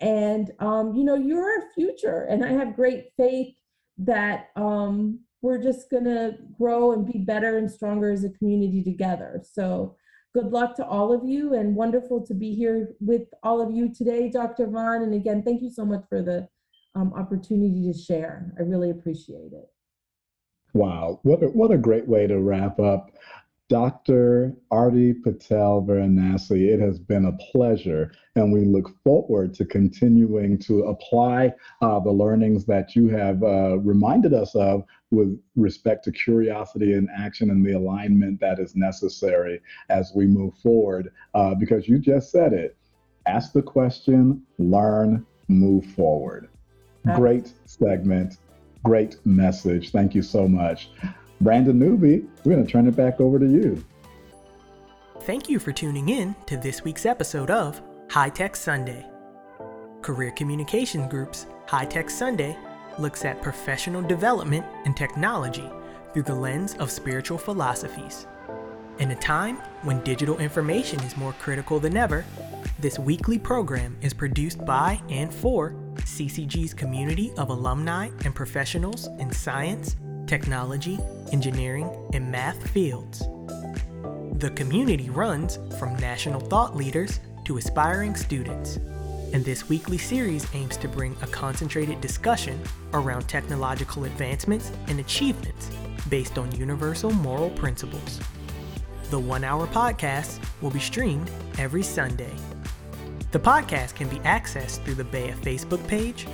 [0.00, 2.26] And, um, you know, you're our future.
[2.30, 3.54] And I have great faith
[3.98, 8.82] that um, we're just going to grow and be better and stronger as a community
[8.82, 9.42] together.
[9.44, 9.96] So,
[10.34, 13.92] good luck to all of you and wonderful to be here with all of you
[13.92, 14.66] today, Dr.
[14.66, 15.02] Vaughn.
[15.02, 16.48] And again, thank you so much for the
[16.94, 18.52] um, opportunity to share.
[18.58, 19.66] I really appreciate it.
[20.74, 23.10] Wow, what a, what a great way to wrap up.
[23.68, 24.54] Dr.
[24.70, 30.84] Arti Patel Varanasi, it has been a pleasure, and we look forward to continuing to
[30.84, 31.52] apply
[31.82, 37.10] uh, the learnings that you have uh, reminded us of with respect to curiosity and
[37.14, 39.60] action and the alignment that is necessary
[39.90, 41.12] as we move forward.
[41.34, 42.74] Uh, because you just said it
[43.26, 46.48] ask the question, learn, move forward.
[47.14, 48.38] Great segment,
[48.82, 49.92] great message.
[49.92, 50.90] Thank you so much.
[51.40, 53.84] Brandon Newby, we're going to turn it back over to you.
[55.22, 57.80] Thank you for tuning in to this week's episode of
[58.10, 59.06] High Tech Sunday.
[60.02, 62.56] Career Communications Group's High Tech Sunday
[62.98, 65.68] looks at professional development and technology
[66.12, 68.26] through the lens of spiritual philosophies.
[68.98, 72.24] In a time when digital information is more critical than ever,
[72.80, 79.30] this weekly program is produced by and for CCG's community of alumni and professionals in
[79.30, 79.96] science,
[80.28, 80.98] technology,
[81.32, 83.20] engineering, and math fields.
[84.34, 88.76] The community runs from national thought leaders to aspiring students,
[89.32, 92.62] and this weekly series aims to bring a concentrated discussion
[92.92, 95.70] around technological advancements and achievements
[96.08, 98.20] based on universal moral principles.
[99.10, 102.34] The one hour podcast will be streamed every Sunday.
[103.32, 106.26] The podcast can be accessed through the BEYA Facebook page,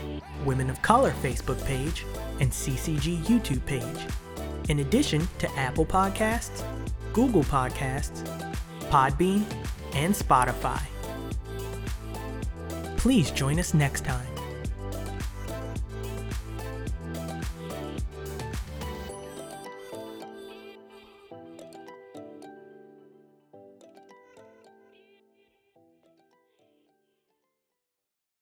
[0.45, 2.05] Women of Color Facebook page,
[2.41, 4.07] and CCG YouTube page,
[4.69, 6.65] in addition to Apple Podcasts,
[7.13, 8.27] Google Podcasts,
[8.91, 9.45] Podbean,
[9.95, 10.81] and Spotify.
[12.97, 14.34] Please join us next time